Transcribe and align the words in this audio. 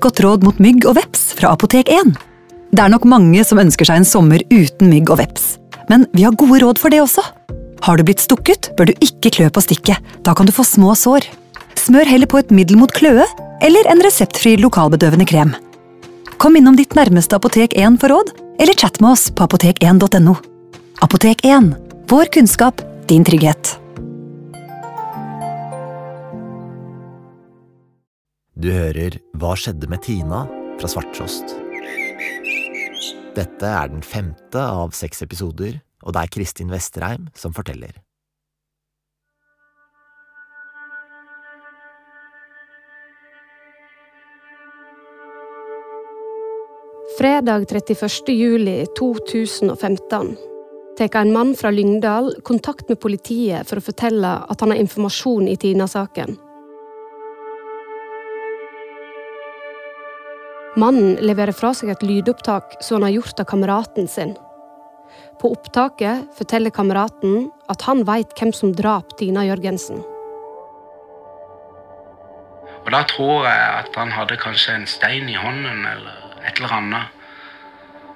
et 0.00 0.06
godt 0.08 0.20
råd 0.24 0.44
mot 0.46 0.60
mygg 0.62 0.86
og 0.88 0.94
veps 0.96 1.34
fra 1.36 1.52
Apotek 1.52 1.90
1. 1.92 2.14
Det 2.72 2.80
er 2.80 2.92
nok 2.92 3.04
mange 3.04 3.42
som 3.44 3.58
ønsker 3.60 3.84
seg 3.84 4.00
en 4.00 4.08
sommer 4.08 4.40
uten 4.48 4.88
mygg 4.88 5.10
og 5.12 5.18
veps, 5.20 5.58
men 5.90 6.06
vi 6.16 6.24
har 6.24 6.36
gode 6.40 6.62
råd 6.62 6.80
for 6.80 6.92
det 6.92 7.02
også. 7.02 7.20
Har 7.84 7.98
du 7.98 8.04
blitt 8.08 8.22
stukket, 8.24 8.70
bør 8.78 8.88
du 8.88 9.04
ikke 9.04 9.32
klø 9.36 9.50
på 9.52 9.60
stikket. 9.60 10.00
Da 10.24 10.32
kan 10.36 10.48
du 10.48 10.54
få 10.56 10.64
små 10.64 10.94
sår. 10.96 11.26
Smør 11.76 12.08
heller 12.08 12.30
på 12.30 12.40
et 12.40 12.52
middel 12.54 12.80
mot 12.80 12.92
kløe 12.96 13.26
eller 13.60 13.90
en 13.92 14.00
reseptfri 14.04 14.54
lokalbedøvende 14.62 15.28
krem. 15.28 15.52
Kom 16.40 16.56
innom 16.56 16.78
ditt 16.80 16.96
nærmeste 16.96 17.36
Apotek 17.36 17.76
1 17.76 18.00
for 18.00 18.14
råd, 18.14 18.32
eller 18.60 18.76
chat 18.76 19.02
med 19.04 19.12
oss 19.12 19.28
på 19.28 19.44
apotek1.no. 19.44 20.38
Apotek 21.04 21.44
1 21.44 21.74
vår 22.08 22.32
kunnskap, 22.32 22.80
din 23.10 23.26
trygghet. 23.26 23.76
Du 28.60 28.66
hører 28.68 29.14
Hva 29.40 29.54
skjedde 29.56 29.88
med 29.88 30.02
Tina? 30.04 30.42
fra 30.80 30.88
Svarttrost. 30.88 31.54
Dette 33.36 33.68
er 33.68 33.88
den 33.88 34.02
femte 34.04 34.60
av 34.60 34.92
seks 34.96 35.22
episoder, 35.24 35.78
og 36.04 36.12
det 36.12 36.22
er 36.22 36.32
Kristin 36.34 36.72
Vesterheim 36.72 37.30
som 37.36 37.54
forteller. 37.56 37.94
Fredag 47.16 47.64
31. 47.68 48.34
juli 48.36 48.76
2015 49.00 50.36
tar 51.00 51.20
en 51.22 51.32
mann 51.32 51.56
fra 51.56 51.72
Lyngdal 51.72 52.34
kontakt 52.44 52.92
med 52.92 53.00
politiet 53.00 53.64
for 53.68 53.80
å 53.80 53.88
fortelle 53.88 54.36
at 54.52 54.60
han 54.60 54.74
har 54.74 54.84
informasjon 54.84 55.48
i 55.48 55.56
Tina-saken. 55.60 56.36
Mannen 60.80 61.18
leverer 61.20 61.52
fra 61.52 61.72
seg 61.76 61.90
et 61.92 62.04
lydopptak 62.06 62.78
som 62.80 62.96
han 62.96 63.08
har 63.08 63.18
gjort 63.18 63.40
av 63.42 63.48
kameraten 63.50 64.06
sin. 64.08 64.32
På 65.40 65.50
opptaket 65.52 66.30
forteller 66.38 66.72
kameraten 66.72 67.50
at 67.72 67.84
han 67.88 68.04
veit 68.08 68.32
hvem 68.38 68.52
som 68.56 68.72
drap 68.78 69.12
Tina 69.20 69.44
Jørgensen. 69.48 70.00
Og 72.80 72.88
da 72.94 73.02
tror 73.10 73.44
jeg 73.44 73.66
at 73.82 73.98
han 73.98 74.14
hadde 74.14 74.38
kanskje 74.40 74.78
en 74.78 74.86
stein 74.88 75.28
i 75.28 75.36
hånden 75.36 75.84
eller 75.90 76.38
et 76.48 76.56
eller 76.56 76.76
annet. 76.78 77.18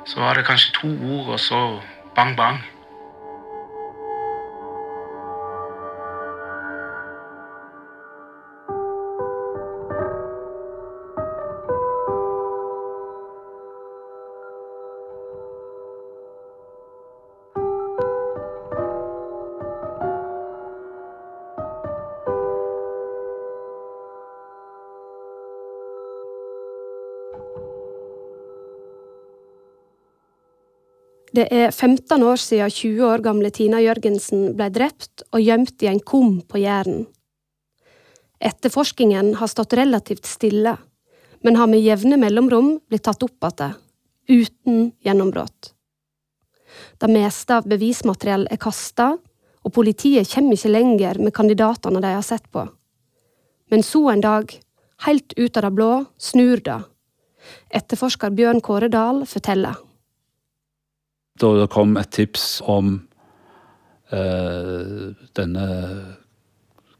Så 0.09 0.23
var 0.23 0.39
det 0.39 0.47
kanskje 0.49 0.77
to 0.79 0.89
ord, 0.89 1.35
og 1.37 1.41
så 1.41 1.61
bang, 2.17 2.33
bang. 2.37 2.63
Det 31.35 31.49
er 31.51 31.73
15 31.73 32.23
år 32.23 32.39
siden 32.39 32.71
20 32.71 33.07
år 33.09 33.23
gamle 33.25 33.49
Tina 33.51 33.81
Jørgensen 33.83 34.53
ble 34.55 34.69
drept 34.71 35.25
og 35.35 35.41
gjemt 35.43 35.83
i 35.83 35.89
en 35.91 35.99
kum 35.99 36.37
på 36.47 36.61
Jæren. 36.63 37.09
Etterforskningen 38.39 39.33
har 39.41 39.51
stått 39.51 39.75
relativt 39.75 40.29
stille, 40.31 40.77
men 41.43 41.59
har 41.59 41.67
med 41.67 41.83
jevne 41.83 42.21
mellomrom 42.23 42.77
blitt 42.87 43.03
tatt 43.09 43.25
opp 43.27 43.49
igjen, 43.49 43.75
uten 44.31 44.77
gjennombrudd. 45.03 45.73
Det 47.03 47.11
meste 47.11 47.57
av 47.59 47.67
bevismateriell 47.67 48.47
er 48.47 48.61
kasta, 48.63 49.17
og 49.65 49.75
politiet 49.75 50.31
kommer 50.31 50.55
ikke 50.55 50.71
lenger 50.71 51.19
med 51.19 51.35
kandidatene 51.35 52.03
de 52.05 52.13
har 52.15 52.23
sett 52.23 52.47
på. 52.55 52.63
Men 53.75 53.83
så 53.83 54.05
en 54.13 54.23
dag, 54.23 54.55
helt 55.09 55.35
ut 55.35 55.57
av 55.57 55.67
det 55.67 55.73
blå, 55.75 55.91
snur 56.15 56.63
det. 56.63 56.79
Etterforsker 57.75 58.31
Bjørn 58.31 58.63
Kåre 58.63 58.93
Dahl 58.93 59.25
forteller 59.27 59.83
da 61.41 61.51
det 61.59 61.71
kom 61.75 61.97
et 61.99 62.13
tips 62.15 62.63
om 62.71 62.97
eh, 64.15 65.11
denne 65.35 65.69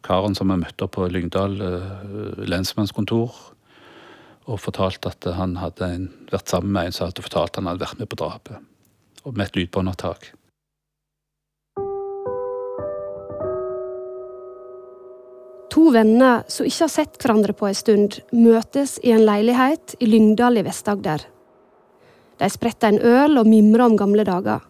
karen 0.05 0.35
som 0.37 0.51
jeg 0.51 0.63
møtte 0.65 0.89
på 0.91 1.07
Lyngdal 1.09 1.59
eh, 1.63 2.47
lensmannskontor, 2.51 3.35
og 4.45 4.61
fortalte 4.61 5.13
at 5.15 5.29
han 5.39 5.57
hadde 5.57 5.87
en, 5.89 6.09
vært 6.33 6.51
sammen 6.51 6.75
med 6.75 6.89
en 6.89 6.97
som 6.97 7.09
hadde 7.09 7.25
fortalt 7.25 7.55
at 7.55 7.63
han 7.63 7.71
hadde 7.71 7.85
vært 7.87 8.01
med 8.03 8.11
på 8.11 8.19
drapet. 8.21 8.59
Og 9.25 9.37
med 9.39 9.47
et 9.47 9.61
lydbåndopptak. 9.63 10.35
To 15.73 15.89
venner 15.95 16.45
som 16.53 16.69
ikke 16.69 16.85
har 16.85 16.93
sett 16.93 17.17
hverandre 17.23 17.55
på 17.57 17.71
en 17.71 17.79
stund, 17.79 18.19
møtes 18.37 18.99
i 19.03 19.15
en 19.15 19.25
leilighet 19.25 19.97
i 20.05 20.11
Lyngdal 20.11 20.61
i 20.61 20.67
Vest-Agder. 20.67 21.25
De 22.41 22.51
spretter 22.51 22.93
en 22.93 23.01
øl 23.01 23.39
og 23.39 23.49
mimrer 23.49 23.87
om 23.87 23.97
gamle 23.99 24.25
dager. 24.27 24.65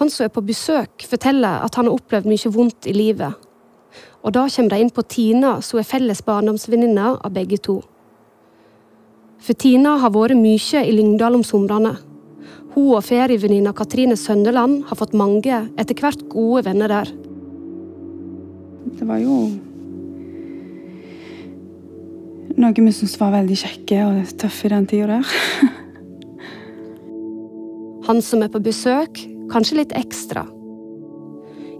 Han 0.00 0.10
som 0.10 0.26
er 0.26 0.32
på 0.34 0.42
besøk, 0.44 1.04
forteller 1.06 1.62
at 1.64 1.76
han 1.78 1.86
har 1.86 1.94
opplevd 1.94 2.26
mye 2.26 2.52
vondt 2.52 2.88
i 2.90 2.94
livet. 2.96 3.34
Og 4.24 4.32
da 4.34 4.46
kommer 4.48 4.72
de 4.72 4.80
inn 4.82 4.90
på 4.90 5.04
Tina, 5.06 5.58
som 5.62 5.78
er 5.78 5.86
felles 5.86 6.22
barndomsvenninne 6.24 7.10
av 7.14 7.34
begge 7.34 7.60
to. 7.62 7.78
For 9.44 9.54
Tina 9.60 9.98
har 10.00 10.12
vært 10.14 10.38
mye 10.40 10.82
i 10.82 10.94
Lyngdal 10.96 11.36
om 11.36 11.44
somrene. 11.44 11.94
Hun 12.74 12.96
og 12.96 13.04
ferievenninna 13.06 13.74
Katrine 13.76 14.16
Søndeland 14.18 14.88
har 14.88 14.98
fått 14.98 15.14
mange, 15.14 15.60
etter 15.78 16.00
hvert 16.00 16.24
gode 16.32 16.64
venner 16.66 16.90
der. 16.90 17.12
Det 18.98 19.06
var 19.06 19.22
jo 19.22 19.36
noe 22.54 22.74
vi 22.74 22.92
syntes 22.94 23.18
var 23.18 23.34
veldig 23.34 23.56
kjekke 23.58 24.02
og 24.08 24.36
tøffe 24.40 24.68
i 24.68 24.74
den 24.74 24.90
tida 24.90 25.18
der. 25.18 25.72
Han 28.04 28.20
som 28.20 28.42
er 28.44 28.50
på 28.52 28.60
besøk, 28.60 29.22
kanskje 29.48 29.78
litt 29.78 29.92
ekstra. 29.96 30.42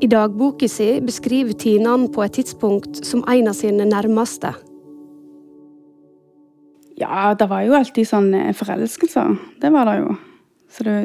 I 0.01 0.09
dagboka 0.09 0.69
si 0.69 0.87
beskriver 1.05 1.53
Tina 1.53 1.93
han 1.93 2.07
på 2.13 2.23
et 2.25 2.39
tidspunkt 2.39 3.03
som 3.05 3.25
en 3.29 3.51
av 3.51 3.57
sine 3.59 3.85
nærmeste. 3.89 4.55
Ja, 6.97 7.35
det 7.37 7.49
var 7.51 7.67
jo 7.67 7.77
alltid 7.77 8.09
sånne 8.09 8.55
forelskelser. 8.57 9.37
Det 9.61 9.73
var 9.75 9.91
det 9.91 9.99
jo. 10.01 10.17
Så 10.73 10.87
det, 10.87 10.97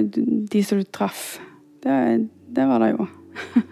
de 0.53 0.63
som 0.63 0.79
du 0.79 0.88
traff, 0.88 1.40
det, 1.84 2.29
det 2.47 2.68
var 2.69 2.84
det 2.85 2.94
jo. 2.96 3.09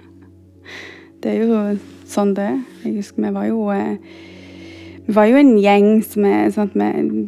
Det 1.18 1.32
er 1.34 1.48
jo 1.48 1.62
sånn 2.06 2.36
det 2.38 2.44
er. 2.46 2.58
Vi 2.86 3.30
var 3.34 3.48
jo 3.48 3.64
eh, 3.74 3.96
Vi 5.08 5.16
var 5.16 5.26
jo 5.26 5.40
en 5.40 5.56
gjeng 5.58 5.88
som 6.06 6.28
er 6.30 6.52
sånn 6.54 6.70
at 6.70 6.76
vi 6.78 7.24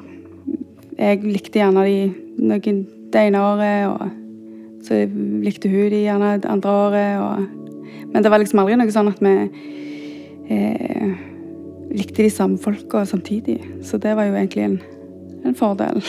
Jeg 1.00 1.24
likte 1.26 1.58
gjerne 1.58 1.88
de 1.88 1.96
noen 2.38 2.84
det 3.14 3.26
ene 3.28 3.42
året, 3.42 3.88
og 3.90 4.86
så 4.86 5.02
likte 5.44 5.70
hun 5.72 5.90
de 5.92 6.04
gjerne 6.06 6.36
det 6.42 6.50
andre 6.50 6.76
året. 6.86 7.20
Og, 7.24 8.06
men 8.14 8.24
det 8.24 8.32
var 8.32 8.42
liksom 8.42 8.62
aldri 8.62 8.78
noe 8.80 8.94
sånn 8.94 9.12
at 9.12 9.24
vi 9.24 9.34
eh, 10.54 11.10
likte 11.90 12.24
de 12.24 12.30
samme 12.34 12.60
folka 12.62 13.06
samtidig. 13.06 13.60
Så 13.86 13.98
det 14.02 14.16
var 14.18 14.30
jo 14.30 14.38
egentlig 14.38 14.68
en, 14.68 14.80
en 15.46 15.58
fordel. 15.58 16.04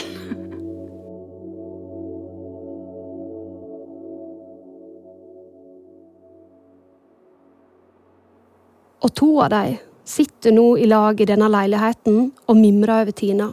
Og 9.01 9.15
to 9.17 9.31
av 9.41 9.49
dem 9.49 9.79
sitter 10.05 10.53
nå 10.53 10.75
i 10.77 10.85
lag 10.89 11.21
i 11.21 11.25
denne 11.25 11.49
leiligheten 11.49 12.31
og 12.47 12.57
mimrer 12.57 13.01
over 13.03 13.15
Tina. 13.15 13.49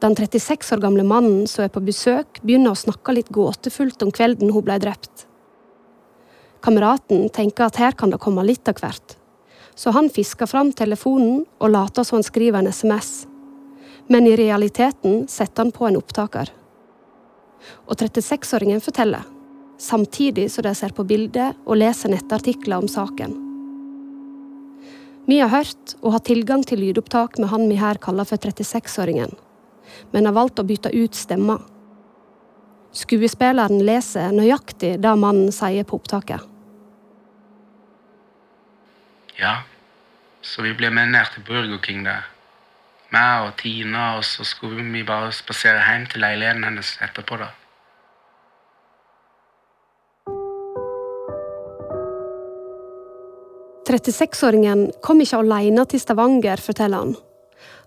Den 0.00 0.16
36 0.16 0.74
år 0.74 0.80
gamle 0.82 1.04
mannen 1.08 1.46
som 1.48 1.64
er 1.64 1.70
på 1.72 1.80
besøk, 1.80 2.42
begynner 2.44 2.74
å 2.74 2.78
snakke 2.78 3.14
litt 3.16 3.30
gåtefullt 3.32 4.02
om 4.04 4.10
kvelden 4.12 4.52
hun 4.52 4.64
ble 4.64 4.76
drept. 4.82 5.24
Kameraten 6.60 7.30
tenker 7.32 7.64
at 7.70 7.78
her 7.80 7.96
kan 7.96 8.12
det 8.12 8.20
komme 8.20 8.44
litt 8.44 8.68
av 8.68 8.76
hvert, 8.82 9.14
så 9.72 9.94
han 9.96 10.10
fisker 10.12 10.50
fram 10.50 10.74
telefonen 10.76 11.46
og 11.60 11.72
later 11.72 12.04
som 12.04 12.18
han 12.18 12.26
skriver 12.26 12.60
en 12.60 12.68
SMS. 12.68 13.24
Men 14.12 14.28
i 14.28 14.36
realiteten 14.36 15.24
setter 15.32 15.64
han 15.64 15.72
på 15.72 15.88
en 15.88 15.96
opptaker. 16.02 16.52
Og 17.88 17.96
36-åringen 17.96 18.84
forteller, 18.84 19.24
samtidig 19.80 20.50
som 20.52 20.68
de 20.68 20.74
ser 20.76 20.92
på 20.92 21.08
bildet 21.08 21.56
og 21.64 21.80
leser 21.80 22.12
nettartikler 22.12 22.84
om 22.84 22.90
saken. 22.90 23.32
Vi 25.26 25.40
har 25.40 25.50
hørt 25.50 25.96
og 26.02 26.12
har 26.18 26.22
tilgang 26.28 26.62
til 26.68 26.84
lydopptak 26.84 27.40
med 27.40 27.50
han 27.50 27.66
vi 27.66 27.80
her 27.80 27.98
kaller 27.98 28.28
for 28.28 28.38
36-åringen 28.38 29.32
men 30.12 30.26
har 30.26 30.36
valgt 30.36 30.60
å 30.60 30.66
bytte 30.66 30.92
ut 30.94 31.14
stemma. 31.14 31.58
Skuespilleren 32.96 33.82
leser 33.84 34.32
nøyaktig 34.32 34.96
det 35.04 35.14
mannen 35.20 35.52
sier 35.52 35.84
på 35.84 35.98
opptaket. 35.98 36.40
Ja, 39.36 39.66
så 40.40 40.64
vi 40.64 40.72
ble 40.78 40.88
med 40.94 41.12
ned 41.12 41.28
til 41.34 41.44
Burger 41.44 41.80
King 41.84 42.06
der. 42.06 42.24
meg 43.12 43.46
og 43.46 43.52
Tina, 43.60 44.16
og 44.16 44.24
så 44.26 44.44
skulle 44.44 44.82
vi 44.82 45.04
bare 45.06 45.30
spasere 45.32 45.84
hjem 45.84 46.08
til 46.10 46.24
leiligheten 46.24 46.64
hennes 46.66 46.96
etterpå, 47.04 47.38
da. 47.38 47.52
«36-åringen 53.86 54.88
kom 55.02 55.20
ikke 55.22 55.38
alene 55.38 55.84
til 55.86 56.02
Stavanger, 56.02 56.58
forteller 56.58 57.04
han. 57.04 57.14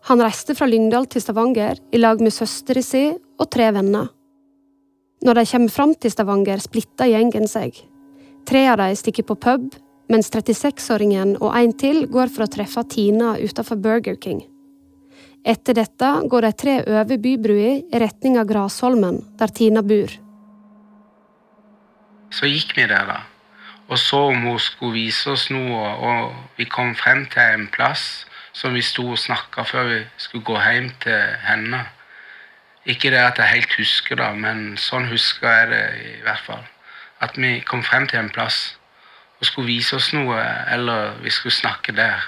Han 0.09 0.23
reiste 0.25 0.55
fra 0.57 0.65
Lyngdal 0.65 1.05
til 1.05 1.21
Stavanger 1.21 1.77
i 1.93 1.99
lag 1.99 2.17
med 2.17 2.33
søstera 2.33 2.81
si 2.81 3.03
og 3.13 3.45
tre 3.53 3.67
venner. 3.75 4.07
Når 5.21 5.37
de 5.37 5.43
kommer 5.51 5.69
fram 5.69 5.91
til 5.93 6.09
Stavanger, 6.09 6.57
splitter 6.63 7.11
gjengen 7.11 7.45
seg. 7.51 7.75
Tre 8.49 8.63
av 8.71 8.79
dem 8.81 8.95
stikker 8.97 9.27
på 9.29 9.35
pub, 9.37 9.67
mens 10.09 10.31
36-åringen 10.33 11.35
og 11.37 11.53
en 11.53 11.75
til 11.77 12.07
går 12.09 12.31
for 12.33 12.47
å 12.47 12.49
treffe 12.49 12.81
Tina 12.89 13.35
utenfor 13.37 13.77
Burger 13.83 14.17
King. 14.17 14.39
Etter 15.45 15.77
dette 15.77 16.09
går 16.31 16.47
de 16.47 16.51
tre 16.57 16.79
over 16.87 17.21
bybrua 17.21 17.75
i 17.77 18.01
retning 18.01 18.39
av 18.41 18.49
Grasholmen, 18.49 19.21
der 19.37 19.53
Tina 19.53 19.83
bor. 19.85 20.09
Så 22.33 22.49
gikk 22.49 22.73
vi 22.79 22.89
der, 22.89 23.05
da. 23.05 23.19
Og 23.93 24.01
så 24.01 24.23
om 24.31 24.41
hun 24.47 24.57
skulle 24.57 24.97
vise 25.03 25.29
oss 25.37 25.51
noe, 25.53 25.93
og 26.01 26.57
vi 26.57 26.65
kom 26.65 26.95
frem 26.97 27.27
til 27.29 27.45
en 27.45 27.69
plass 27.69 28.25
som 28.53 28.73
vi 28.73 28.81
sto 28.81 29.05
og 29.13 29.19
snakka 29.19 29.63
før 29.67 29.87
vi 29.89 29.99
skulle 30.17 30.45
gå 30.47 30.57
hjem 30.59 30.89
til 31.03 31.37
henne. 31.45 31.83
Ikke 32.89 33.11
det 33.13 33.21
at 33.21 33.37
jeg 33.37 33.53
helt 33.53 33.77
husker 33.77 34.19
det, 34.19 34.29
men 34.41 34.77
sånn 34.79 35.09
husker 35.11 35.47
jeg 35.47 35.69
det 35.73 35.85
i 35.99 36.17
hvert 36.25 36.43
fall. 36.45 36.65
At 37.21 37.37
vi 37.37 37.59
kom 37.67 37.83
frem 37.83 38.07
til 38.07 38.21
en 38.23 38.33
plass 38.33 38.75
og 39.39 39.47
skulle 39.47 39.69
vise 39.71 39.95
oss 39.95 40.11
noe, 40.15 40.39
eller 40.71 41.19
vi 41.23 41.31
skulle 41.31 41.55
snakke 41.55 41.95
der. 41.95 42.23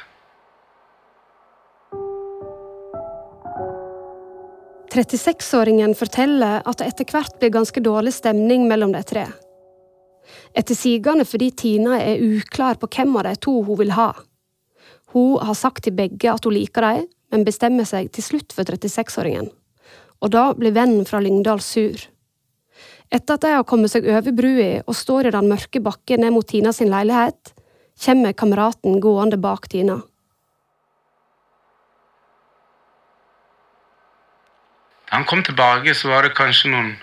36-åringen 4.91 5.94
forteller 5.95 6.59
at 6.68 6.81
det 6.81 6.89
etter 6.91 7.13
hvert 7.13 7.38
blir 7.39 7.53
ganske 7.53 7.79
dårlig 7.83 8.12
stemning 8.18 8.65
mellom 8.68 8.91
de 8.91 9.03
tre. 9.07 9.23
Etter 10.51 10.75
sigende 10.75 11.23
fordi 11.27 11.47
Tina 11.56 11.95
er 12.00 12.19
uklar 12.19 12.79
på 12.79 12.89
hvem 12.91 13.15
av 13.15 13.29
de 13.29 13.38
to 13.39 13.53
hun 13.63 13.79
vil 13.79 13.95
ha. 13.95 14.12
Hun 15.12 15.42
har 15.44 15.58
sagt 15.58 15.84
til 15.86 15.96
begge 15.96 16.31
at 16.31 16.46
hun 16.48 16.56
liker 16.56 16.86
dem, 16.86 17.10
men 17.31 17.46
bestemmer 17.48 17.88
seg 17.88 18.12
til 18.16 18.24
slutt 18.24 18.56
for 18.56 18.68
36-åringen. 18.68 19.50
Og 20.22 20.31
da 20.31 20.52
blir 20.56 20.75
vennen 20.75 21.08
fra 21.08 21.22
Lyngdal 21.24 21.63
sur. 21.63 21.98
Etter 23.12 23.36
at 23.36 23.44
de 23.44 23.56
har 23.56 23.68
kommet 23.68 23.92
seg 23.92 24.06
over 24.08 24.31
brua 24.36 24.69
og 24.86 24.96
står 24.96 25.28
i 25.28 25.34
den 25.36 25.50
mørke 25.52 25.81
bakken 25.84 26.24
ned 26.24 26.31
mot 26.36 26.48
Tina 26.48 26.72
sin 26.75 26.92
leilighet, 26.92 27.52
kommer 28.06 28.34
kameraten 28.34 29.02
gående 29.04 29.40
bak 29.42 29.68
Tina. 29.72 30.00
Da 35.10 35.19
han 35.19 35.28
kom 35.28 35.44
tilbake, 35.44 35.92
så 35.94 36.07
var 36.07 36.24
det 36.24 36.38
kanskje 36.38 36.72
noen 36.72 36.94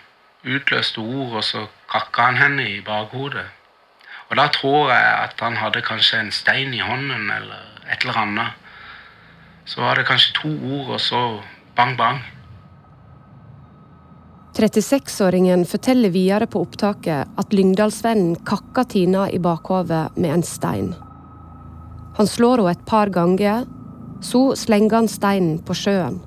utløste 0.49 1.03
ord, 1.03 1.35
og 1.43 1.45
så 1.45 1.67
kakka 1.93 2.31
han 2.31 2.41
henne 2.41 2.65
i 2.71 2.81
bakhodet. 2.81 3.45
Og 4.31 4.37
da 4.41 4.47
tror 4.53 4.89
jeg 4.93 5.11
at 5.27 5.41
han 5.45 5.61
hadde 5.61 5.85
kanskje 5.85 6.23
en 6.23 6.33
stein 6.33 6.73
i 6.73 6.81
hånden 6.81 7.29
eller 7.33 7.68
et 7.89 8.05
eller 8.05 8.19
annet. 8.19 8.67
Så 9.69 9.81
var 9.81 9.97
det 9.97 10.07
kanskje 10.09 10.37
to 10.43 10.51
ord, 10.51 10.95
og 10.97 11.01
så 11.01 11.23
bang, 11.77 11.97
bang. 11.99 12.21
36-åringen 14.59 15.65
forteller 15.71 16.11
videre 16.11 16.49
på 16.51 16.65
opptaket 16.65 17.29
at 17.39 17.53
Lyngdalsvennen 17.55 18.41
kakka 18.49 18.83
Tina 18.91 19.29
i 19.31 19.39
bakhovet 19.39 20.17
med 20.19 20.35
en 20.35 20.43
stein. 20.43 20.95
Han 22.19 22.27
slår 22.27 22.65
henne 22.65 22.73
et 22.75 22.87
par 22.89 23.13
ganger, 23.15 23.69
så 24.21 24.57
slenger 24.59 24.97
han 24.97 25.11
steinen 25.11 25.61
på 25.63 25.77
sjøen. 25.79 26.19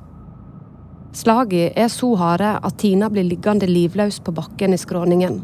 Slaget 1.12 1.76
er 1.76 1.90
så 1.92 2.14
harde 2.16 2.54
at 2.64 2.78
Tina 2.80 3.10
blir 3.12 3.28
liggende 3.28 3.68
livløs 3.68 4.22
på 4.24 4.32
bakken 4.32 4.72
i 4.72 4.80
skråningen. 4.80 5.42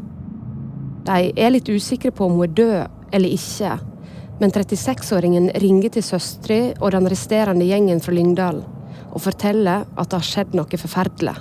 De 1.04 1.28
er 1.28 1.52
litt 1.52 1.68
usikre 1.68 2.12
på 2.12 2.24
om 2.24 2.38
hun 2.38 2.46
er 2.46 2.54
død 2.56 3.12
eller 3.12 3.36
ikke, 3.36 3.76
men 4.38 4.52
36-åringen 4.54 5.50
ringer 5.62 5.94
til 5.96 6.04
søstera 6.06 6.74
og 6.78 6.92
den 6.94 7.08
resterende 7.10 7.66
gjengen 7.66 8.02
fra 8.02 8.14
Lyngdal 8.14 8.62
og 9.08 9.22
forteller 9.24 9.86
at 9.98 10.10
det 10.10 10.18
har 10.20 10.26
skjedd 10.26 10.54
noe 10.56 10.80
forferdelig. 10.80 11.34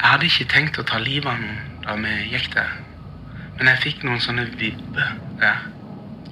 Jeg 0.00 0.08
hadde 0.08 0.28
ikke 0.30 0.48
tenkt 0.52 0.78
å 0.80 0.86
ta 0.88 1.00
livet 1.02 1.28
av 1.28 1.40
noen 1.42 1.66
da 1.84 1.96
vi 2.00 2.14
gikk 2.32 2.54
der. 2.54 2.70
Men 3.58 3.68
jeg 3.72 3.82
fikk 3.82 4.04
noen 4.06 4.22
sånne 4.24 4.46
vibber 4.56 5.16
der. 5.40 5.66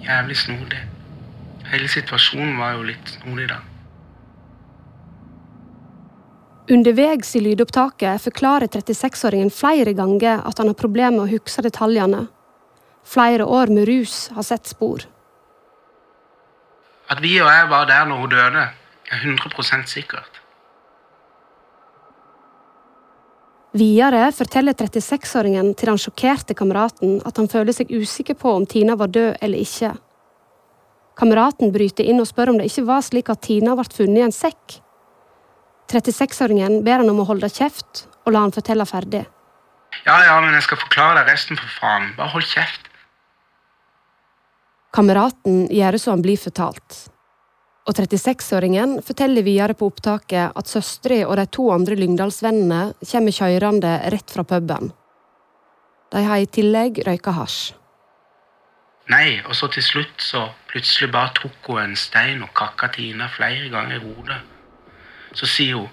Jævlig 0.05 0.37
snodig. 0.41 0.81
Hele 1.69 1.91
situasjonen 1.93 2.57
var 2.57 2.79
jo 2.79 2.87
litt 2.89 3.13
snodig 3.19 3.51
da. 3.51 3.59
Underveis 6.73 7.35
i 7.37 7.43
lydopptaket 7.45 8.25
forklarer 8.25 8.69
36-åringen 8.73 9.53
flere 9.53 9.93
ganger 9.97 10.43
at 10.49 10.59
han 10.61 10.69
har 10.69 10.77
problemer 10.77 11.17
med 11.17 11.27
å 11.27 11.31
huske 11.33 11.65
detaljene. 11.65 12.27
Flere 13.05 13.45
år 13.45 13.71
med 13.73 13.89
rus 13.89 14.29
har 14.35 14.43
sett 14.47 14.67
spor. 14.67 15.05
At 17.09 17.23
vi 17.25 17.39
og 17.41 17.49
jeg 17.49 17.71
var 17.71 17.87
der 17.89 18.05
når 18.09 18.21
hun 18.21 18.35
døde, 18.35 18.67
er 19.09 19.23
100% 19.25 19.87
sikkert. 19.89 20.43
Videre 23.79 24.31
forteller 24.33 24.73
36-åringen 24.73 25.75
til 25.77 25.91
den 25.91 26.01
sjokkerte 26.01 26.55
kameraten 26.57 27.19
at 27.29 27.37
han 27.37 27.49
føler 27.53 27.77
seg 27.77 27.93
usikker 27.93 28.37
på 28.41 28.55
om 28.57 28.67
Tina 28.67 28.97
var 28.97 29.13
død 29.13 29.37
eller 29.45 29.61
ikke. 29.61 29.93
Kameraten 31.19 31.73
bryter 31.75 32.07
inn 32.09 32.23
og 32.23 32.29
spør 32.31 32.53
om 32.53 32.61
det 32.61 32.69
ikke 32.71 32.87
var 32.89 33.05
slik 33.05 33.29
at 33.33 33.43
Tina 33.45 33.75
ble 33.77 33.85
funnet 33.93 34.23
i 34.23 34.27
en 34.27 34.35
sekk. 34.35 34.79
36-åringen 35.93 36.81
ber 36.85 37.03
han 37.03 37.13
om 37.13 37.21
å 37.23 37.29
holde 37.29 37.51
kjeft 37.53 38.07
og 38.25 38.35
la 38.35 38.45
han 38.45 38.55
fortelle 38.57 38.87
ferdig. 38.89 39.25
Ja, 40.05 40.19
ja, 40.25 40.37
men 40.41 40.55
jeg 40.57 40.65
skal 40.67 40.81
forklare 40.81 41.21
deg 41.21 41.33
resten, 41.33 41.59
for 41.61 41.81
faen. 41.81 42.13
Bare 42.17 42.33
hold 42.35 42.47
kjeft. 42.49 42.88
Kameraten 44.99 45.69
gjør 45.71 45.95
som 46.03 46.17
han 46.17 46.23
blir 46.25 46.41
fortalt. 46.43 46.95
Og 47.87 47.95
36-åringen 47.95 48.97
forteller 49.07 49.45
videre 49.47 49.77
på 49.79 49.87
opptaket 49.93 50.57
at 50.59 50.71
søstera 50.73 51.21
og 51.29 51.37
de 51.39 51.45
to 51.55 51.69
andre 51.71 51.95
Lyngdalsvennene 52.01 52.81
kommer 53.07 53.37
kjørende 53.37 53.93
rett 54.11 54.35
fra 54.35 54.43
puben. 54.43 54.91
De 56.11 56.23
har 56.27 56.43
i 56.43 56.51
tillegg 56.51 56.99
røyka 57.07 57.37
hasj. 57.37 57.77
Nei, 59.15 59.39
og 59.47 59.55
så 59.55 59.71
til 59.71 59.87
slutt 59.87 60.19
så 60.19 60.49
plutselig 60.73 61.13
bare 61.15 61.31
tok 61.39 61.71
hun 61.71 61.85
en 61.85 61.97
stein 61.97 62.43
og 62.43 62.51
kakka 62.59 62.91
Tina 62.99 63.31
flere 63.31 63.71
ganger 63.71 64.01
i 64.01 64.03
hodet. 64.03 64.43
Så 65.39 65.47
sier 65.47 65.79
hun 65.79 65.89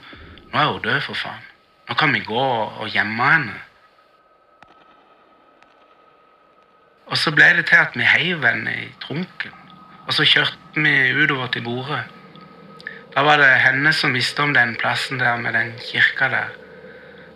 nå 0.49 0.63
er 0.63 0.73
hun 0.73 0.81
død, 0.81 1.01
for 1.05 1.21
faen. 1.21 1.45
Nå 1.85 1.93
kan 1.99 2.09
vi 2.15 2.25
gå 2.25 2.41
og 2.41 2.89
gjemme 2.89 3.31
henne. 3.35 3.61
Og 7.05 7.14
så 7.25 7.33
ble 7.33 7.47
det 7.57 7.65
til 7.71 7.81
at 7.81 7.95
vi 7.97 8.05
heiv 8.05 8.43
henne 8.45 8.73
i 8.83 8.91
trunken. 9.01 9.53
Og 10.05 10.13
så 10.13 10.25
kjørte 10.29 10.77
vi 10.77 10.93
utover 11.17 11.49
til 11.49 11.65
Borø. 11.65 12.03
Da 13.15 13.23
var 13.25 13.41
det 13.41 13.49
henne 13.63 13.93
som 13.95 14.13
visste 14.13 14.43
om 14.43 14.53
den 14.53 14.75
plassen 14.77 15.17
der 15.17 15.39
med 15.41 15.57
den 15.57 15.71
kirka 15.81 16.29
der. 16.29 16.53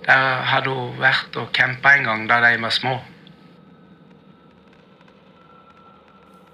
Der 0.05 0.43
hadde 0.51 0.75
hun 0.75 0.99
vært 1.01 1.39
og 1.41 1.49
campa 1.55 1.95
en 1.95 2.05
gang 2.05 2.27
da 2.29 2.37
de 2.43 2.61
var 2.61 2.75
små. 2.75 2.99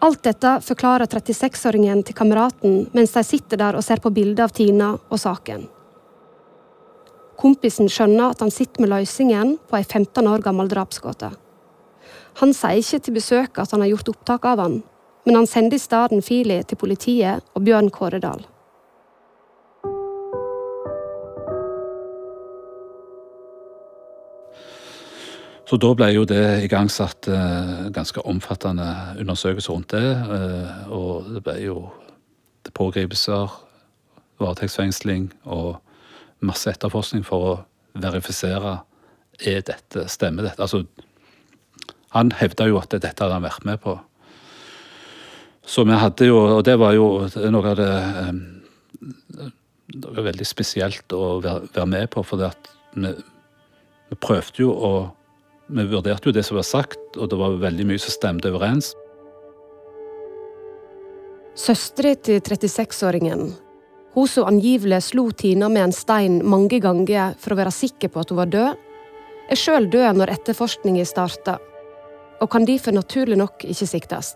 Alt 0.06 0.24
dette 0.24 0.58
forklarer 0.62 1.10
36-åringen 1.10 2.04
til 2.06 2.15
kameraten 2.15 2.84
mens 2.94 3.15
de 3.15 3.24
sitter 3.25 3.60
der 3.60 3.75
og 3.75 3.84
ser 3.84 4.00
på 4.04 4.13
bildet 4.15 4.44
av 4.46 4.54
Tina 4.56 4.94
og 4.96 5.20
saken. 5.20 5.65
Kompisen 7.42 7.89
skjønner 7.92 8.32
at 8.32 8.44
han 8.46 8.54
sitter 8.54 8.86
med 8.86 8.94
løsningen 8.94 9.58
på 9.68 9.80
ei 9.80 9.84
15 9.84 10.30
år 10.30 10.46
gammel 10.46 10.70
drapsgåte. 10.72 11.34
Han 12.42 12.51
sier 12.54 12.82
ikke 12.82 13.00
til 13.00 13.15
besøket 13.15 13.62
at 13.63 13.72
han 13.72 13.84
har 13.86 13.94
gjort 13.94 14.12
opptak 14.12 14.46
av 14.50 14.60
han, 14.60 14.82
men 15.25 15.38
han 15.39 15.48
sender 15.48 15.77
i 15.77 15.80
stedet 15.80 16.20
Fili 16.25 16.60
til 16.68 16.80
politiet 16.80 17.46
og 17.56 17.63
Bjørn 17.63 17.88
Kåredal. 17.89 18.44
Så 25.65 25.80
da 25.82 25.89
ble 25.98 26.12
jo 26.13 26.25
det 26.30 26.68
igangsatt 26.68 27.25
eh, 27.32 27.88
ganske 27.94 28.22
omfattende 28.30 28.86
undersøkelser 29.18 29.74
rundt 29.74 29.96
det. 29.96 30.12
Eh, 30.36 30.92
og 30.94 31.32
det 31.34 31.42
ble 31.48 31.56
jo 31.63 31.77
pågripelser, 32.75 33.50
varetektsfengsling 34.44 35.32
og 35.50 35.80
masse 36.46 36.70
etterforskning 36.70 37.25
for 37.25 37.48
å 37.50 37.56
verifisere 37.98 38.77
er 39.42 39.65
dette, 39.65 40.06
stemmer 40.12 40.46
dette. 40.46 40.62
Altså, 40.62 40.84
han 42.15 42.31
hevda 42.31 42.69
jo 42.72 42.79
at 42.79 42.95
dette 42.95 43.19
hadde 43.19 43.36
han 43.36 43.43
vært 43.43 43.65
med 43.67 43.81
på. 43.84 43.98
Så 45.65 45.84
vi 45.84 45.98
hadde 45.98 46.29
jo, 46.29 46.38
og 46.57 46.63
det 46.65 46.77
var 46.79 46.93
jo 46.95 47.25
noe 47.51 47.72
av 47.72 47.79
det 47.79 47.93
Det 49.95 50.12
var 50.12 50.25
veldig 50.27 50.45
spesielt 50.48 51.13
å 51.13 51.39
være, 51.41 51.86
med 51.86 52.10
på, 52.13 52.24
for 52.25 52.41
vi, 52.41 53.12
vi 54.10 54.17
prøvde 54.22 54.63
jo 54.63 54.72
å 54.72 54.91
Vi 55.67 55.81
vurderte 55.89 56.29
jo 56.29 56.34
det 56.34 56.43
som 56.45 56.60
var 56.60 56.65
sagt, 56.67 57.17
og 57.17 57.29
det 57.29 57.38
var 57.39 57.55
veldig 57.57 57.88
mye 57.89 57.98
som 57.98 58.13
stemte 58.13 58.51
overens. 58.53 58.91
Søstera 61.57 62.12
til 62.22 62.38
36-åringen 62.38 63.48
Hun 64.13 64.27
som 64.29 64.45
angivelig 64.45 65.01
slo 65.07 65.31
Tina 65.31 65.69
med 65.69 65.88
en 65.88 65.95
stein 65.95 66.43
mange 66.45 66.77
ganger 66.84 67.34
for 67.41 67.55
å 67.55 67.57
være 67.63 67.74
sikker 67.74 68.13
på 68.13 68.22
at 68.22 68.29
hun 68.29 68.39
var 68.43 68.51
død, 68.53 68.84
er 69.50 69.60
sjøl 69.60 69.89
død 69.89 70.19
når 70.19 70.36
etterforskningen 70.38 71.10
starta, 71.10 71.57
og 72.42 72.51
kan 72.51 72.68
derfor 72.68 72.96
naturlig 72.96 73.38
nok 73.39 73.63
ikke 73.65 73.88
siktes. 73.88 74.34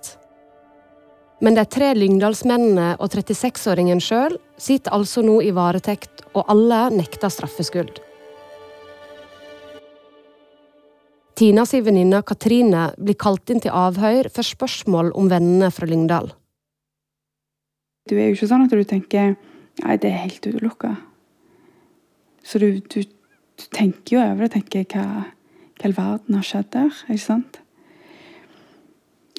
Men 1.39 1.55
de 1.55 1.63
tre 1.71 1.93
Lyngdalsmennene 1.95 2.97
og 2.99 3.13
36-åringen 3.15 4.01
sjøl 4.03 4.35
sitter 4.59 4.95
altså 4.95 5.23
nå 5.23 5.39
i 5.45 5.53
varetekt, 5.55 6.25
og 6.35 6.49
alle 6.51 6.89
nekter 6.97 7.31
straffskyld. 7.31 8.01
Tina 11.39 11.63
si 11.63 11.79
venninne 11.79 12.19
Katrine 12.27 12.89
blir 12.99 13.15
kalt 13.15 13.47
inn 13.53 13.61
til 13.63 13.71
avhør 13.71 14.27
for 14.35 14.43
spørsmål 14.43 15.13
om 15.15 15.29
vennene 15.31 15.69
fra 15.71 15.87
Lyngdal. 15.87 16.33
Du 18.11 18.17
er 18.17 18.27
jo 18.27 18.35
ikke 18.35 18.49
sånn 18.49 18.65
at 18.65 18.75
du 18.75 18.83
tenker 18.87 19.37
Nei, 19.79 19.95
det 19.95 20.09
er 20.09 20.25
helt 20.25 20.43
utelukka. 20.43 20.89
Så 22.43 22.59
du, 22.59 22.81
du, 22.91 23.05
du, 23.05 23.65
tenker 23.71 24.17
jo 24.17 24.23
over 24.25 24.43
det. 24.43 24.57
tenker 24.57 24.83
hva, 24.91 25.05
hva 25.79 25.87
all 25.87 25.95
verden 25.95 26.35
har 26.35 26.43
skjedd 26.43 26.67
der, 26.73 26.97
ikke 27.07 27.23
sant? 27.23 27.61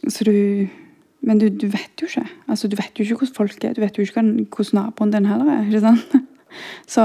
Så 0.08 0.24
du 0.24 0.68
Men 1.22 1.38
du, 1.38 1.50
du, 1.50 1.66
vet 1.68 2.00
jo 2.00 2.06
ikke. 2.06 2.24
Altså, 2.48 2.68
du 2.68 2.76
vet 2.76 2.96
jo 2.96 3.04
ikke 3.04 3.16
hvordan 3.18 3.34
folk 3.34 3.64
er. 3.64 3.74
Du 3.76 3.82
vet 3.82 3.98
jo 3.98 4.02
ikke 4.02 4.22
hvordan 4.22 4.70
naboen 4.72 5.10
din 5.12 5.26
heller 5.28 5.50
er. 5.52 5.66
ikke 5.66 5.80
sant? 5.80 6.14
Så 6.88 7.02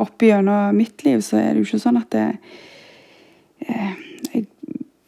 oppi 0.00 0.30
gjennom 0.30 0.74
mitt 0.74 1.04
liv 1.04 1.20
så 1.20 1.36
er 1.36 1.52
det 1.52 1.60
jo 1.60 1.66
ikke 1.68 1.82
sånn 1.82 2.00
at 2.00 2.08
det 2.10 2.24
eh, 3.68 3.92
jeg, 4.32 4.46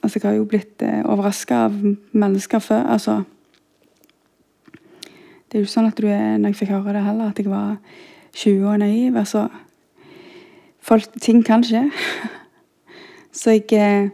Altså, 0.03 0.21
jeg 0.21 0.29
har 0.29 0.37
jo 0.37 0.45
blitt 0.45 0.85
eh, 0.85 1.01
overraska 1.01 1.65
av 1.65 1.81
mennesker 2.13 2.61
før. 2.63 2.85
altså 2.93 3.23
det 5.49 5.57
er 5.57 5.63
jo 5.63 5.65
ikke 5.65 5.73
sånn 5.73 5.89
at 5.89 5.97
du 5.97 6.07
er, 6.13 6.37
når 6.37 6.51
jeg 6.53 6.57
fikk 6.59 6.71
høre 6.75 6.93
det 6.93 7.03
heller, 7.07 7.31
at 7.31 7.39
jeg 7.41 7.49
var 7.49 7.79
20 8.37 8.67
og 8.69 8.81
naiv. 8.83 9.15
Altså 9.17 9.47
folk, 10.85 11.07
Ting 11.25 11.41
kan 11.47 11.65
skje. 11.65 11.87
Så 13.39 13.55
jeg 13.57 13.73
eh, 13.73 14.11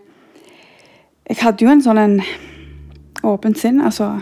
Jeg 1.24 1.38
hadde 1.40 1.64
jo 1.64 1.70
en 1.72 1.80
sånn 1.80 1.96
en 1.96 2.18
åpent 3.24 3.56
sinn. 3.56 3.80
Altså, 3.80 4.18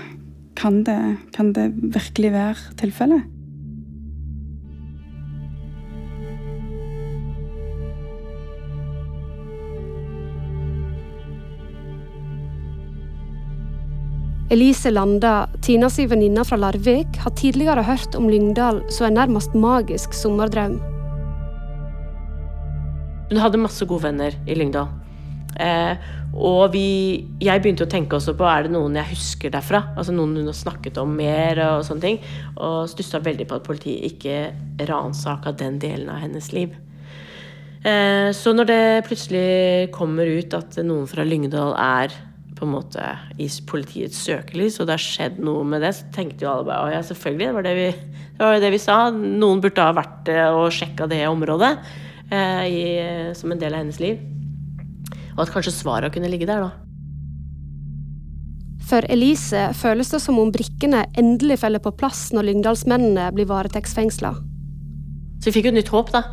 kan 0.55 0.85
det, 0.87 0.99
kan 1.35 1.51
det 1.57 1.73
virkelig 1.75 2.31
være 2.31 2.77
tilfellet? 2.79 3.27
Elise 14.53 14.93
Landa, 14.93 15.49
Tina 15.65 15.89
si 15.91 16.05
venninne 16.07 16.45
fra 16.45 16.59
Larvik, 16.61 17.17
har 17.25 17.35
tidligere 17.35 17.83
hørt 17.89 18.15
om 18.15 18.29
Lyngdal 18.31 18.83
som 18.93 19.09
en 19.09 19.17
nærmest 19.17 19.57
magisk 19.59 20.15
sommerdrøm. 20.15 20.77
Hun 23.33 23.41
hadde 23.41 23.63
masse 23.65 23.89
gode 23.89 24.05
venner 24.05 24.37
i 24.47 24.55
Lyngdal. 24.55 24.93
Eh, 25.61 26.11
og 26.33 26.73
vi, 26.73 26.87
jeg 27.45 27.61
begynte 27.61 27.85
å 27.85 27.91
tenke 27.93 28.17
også 28.17 28.33
på 28.39 28.47
er 28.49 28.65
det 28.65 28.73
noen 28.73 28.97
jeg 28.97 29.13
husker 29.13 29.53
derfra. 29.53 29.83
Altså 29.97 30.15
Noen 30.17 30.39
hun 30.41 30.49
har 30.49 30.57
snakket 30.57 31.01
om 31.03 31.13
mer 31.19 31.61
og 31.67 31.85
sånne 31.89 32.07
ting. 32.07 32.23
Og 32.57 32.89
stussa 32.91 33.21
veldig 33.23 33.49
på 33.51 33.59
at 33.59 33.67
politiet 33.67 34.09
ikke 34.15 34.87
ransaka 34.89 35.53
den 35.61 35.79
delen 35.83 36.09
av 36.13 36.23
hennes 36.25 36.53
liv. 36.57 36.73
Eh, 37.83 38.31
så 38.37 38.55
når 38.55 38.69
det 38.71 38.83
plutselig 39.09 39.91
kommer 39.95 40.29
ut 40.29 40.55
at 40.57 40.79
noen 40.87 41.09
fra 41.11 41.27
Lyngdal 41.27 41.75
er 41.77 42.15
på 42.57 42.69
en 42.69 42.77
måte 42.77 43.03
i 43.43 43.49
politiets 43.67 44.21
søkelys, 44.23 44.79
og 44.79 44.87
det 44.87 44.95
har 44.95 45.03
skjedd 45.03 45.41
noe 45.43 45.65
med 45.67 45.83
det, 45.83 45.91
så 45.99 46.07
tenkte 46.15 46.47
jo 46.47 46.53
alle 46.53 46.69
bare 46.69 46.85
å 46.87 46.93
ja, 46.95 47.01
selvfølgelig, 47.03 47.49
det 47.49 47.57
var 47.57 47.67
det 47.67 47.73
vi, 47.75 47.89
det 48.39 48.45
var 48.47 48.61
det 48.63 48.71
vi 48.71 48.81
sa. 48.81 48.99
Noen 49.11 49.65
burde 49.65 49.89
ha 49.89 49.97
vært 49.99 50.31
og 50.53 50.69
sjekka 50.73 51.11
det 51.11 51.25
området 51.27 51.73
eh, 52.31 52.63
i, 52.71 52.85
som 53.37 53.53
en 53.53 53.61
del 53.61 53.75
av 53.75 53.83
hennes 53.83 54.01
liv. 54.01 54.23
Og 55.37 55.45
at 55.47 55.53
kanskje 55.55 55.75
svarene 55.75 56.13
kunne 56.13 56.31
ligge 56.33 56.49
der, 56.49 56.67
da. 56.67 56.71
For 58.93 59.07
Elise 59.13 59.71
føles 59.79 60.11
det 60.13 60.21
som 60.21 60.41
om 60.43 60.51
brikkene 60.53 61.07
endelig 61.19 61.61
faller 61.63 61.81
på 61.83 61.95
plass 61.97 62.27
når 62.35 62.49
Lyngdalsmennene 62.51 63.31
blir 63.37 63.49
varetektsfengsla. 63.49 64.35
Så 65.41 65.49
vi 65.49 65.55
fikk 65.57 65.71
jo 65.71 65.77
nytt 65.79 65.93
håp, 65.95 66.13
da. 66.15 66.25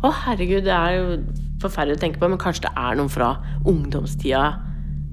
Å 0.00 0.12
herregud, 0.24 0.64
det 0.68 0.76
er 0.76 0.96
jo 0.96 1.16
forferdelig 1.60 1.98
å 1.98 2.02
tenke 2.04 2.20
på, 2.22 2.28
men 2.30 2.40
kanskje 2.40 2.68
det 2.68 2.74
er 2.78 2.96
noen 2.96 3.12
fra 3.12 3.34
ungdomstida 3.68 4.44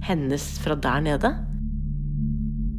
hennes 0.08 0.46
fra 0.64 0.78
der 0.80 1.04
nede. 1.04 1.34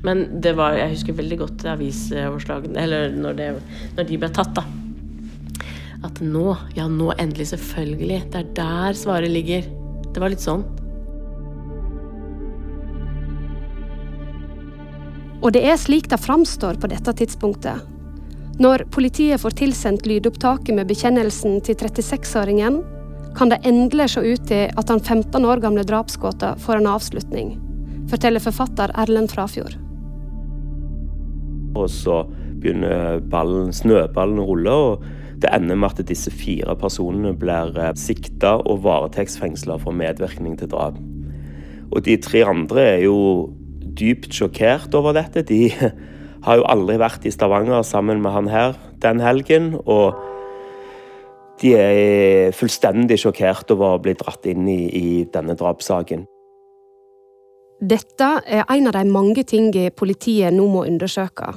Men 0.06 0.40
det 0.44 0.54
var, 0.56 0.76
jeg 0.78 0.94
husker 0.94 1.16
veldig 1.18 1.40
godt 1.40 1.66
avisoverslagene, 1.74 2.78
eller 2.80 3.16
når, 3.18 3.38
det, 3.40 3.48
når, 3.96 4.08
de 4.08 4.20
ble 4.22 4.30
tatt, 4.32 4.54
da. 4.56 4.64
At 6.06 6.22
nå, 6.22 6.52
ja 6.78 6.86
nå 6.86 7.10
endelig, 7.18 7.50
selvfølgelig. 7.50 8.22
Det 8.30 8.44
er 8.44 8.52
der 8.56 8.98
svaret 8.98 9.34
ligger. 9.34 9.66
Det 10.18 10.22
var 10.24 10.32
litt 10.32 10.42
sånn. 10.42 10.64
Og 15.38 15.52
det 15.54 15.60
er 15.62 15.76
slik 15.78 16.08
det 16.10 16.18
framstår 16.18 16.80
på 16.82 16.88
dette 16.90 17.12
tidspunktet. 17.20 17.84
Når 18.58 18.82
politiet 18.90 19.38
får 19.38 19.54
tilsendt 19.60 20.08
lydopptaket 20.10 20.74
med 20.74 20.90
bekjennelsen 20.90 21.60
til 21.62 21.78
36-åringen, 21.78 22.80
kan 23.38 23.52
det 23.52 23.60
endelig 23.70 24.08
se 24.16 24.24
ut 24.26 24.48
til 24.50 24.74
at 24.74 24.90
den 24.90 24.98
15 24.98 25.46
år 25.46 25.62
gamle 25.62 25.86
drapsgåten 25.86 26.58
får 26.66 26.80
en 26.80 26.90
avslutning, 26.96 27.54
forteller 28.10 28.42
forfatter 28.42 28.90
Erlend 28.98 29.30
Frafjord. 29.30 29.78
Og 31.78 31.86
så 31.94 32.24
begynner 32.58 33.22
ballen, 33.30 33.70
snøballen 33.70 34.42
å 34.42 34.50
rulle, 34.50 34.74
og 34.74 35.06
det 35.42 35.50
ender 35.54 35.78
med 35.78 35.94
at 35.94 36.08
disse 36.08 36.30
fire 36.34 36.74
personene 36.78 37.34
blir 37.38 37.76
eh, 37.78 37.94
sikta 37.98 38.56
og 38.58 38.82
varetektsfengsla 38.86 39.78
for 39.82 39.94
medvirkning 39.94 40.58
til 40.58 40.70
drap. 40.72 40.98
Og 41.92 42.04
de 42.04 42.16
tre 42.20 42.44
andre 42.44 42.84
er 42.96 43.02
jo 43.06 43.18
dypt 43.98 44.34
sjokkert 44.34 44.94
over 44.98 45.14
dette. 45.16 45.42
De 45.46 45.68
har 46.46 46.58
jo 46.58 46.66
aldri 46.68 46.98
vært 47.00 47.26
i 47.26 47.34
Stavanger 47.34 47.82
sammen 47.86 48.22
med 48.22 48.34
han 48.34 48.50
her 48.52 48.74
den 49.02 49.20
helgen. 49.20 49.76
og 49.84 50.18
de 51.58 51.72
er 51.74 52.52
fullstendig 52.54 53.16
sjokkert 53.18 53.72
over 53.74 53.96
å 53.96 54.02
bli 54.02 54.14
dratt 54.14 54.46
inn 54.46 54.68
i, 54.70 54.82
i 54.94 55.06
denne 55.32 55.56
drapssaken. 55.58 56.22
Dette 57.78 58.28
er 58.46 58.62
en 58.62 58.90
av 58.90 58.94
de 58.94 59.02
mange 59.10 59.42
tingene 59.46 59.90
politiet 59.94 60.54
nå 60.54 60.68
må 60.70 60.84
undersøke. 60.86 61.52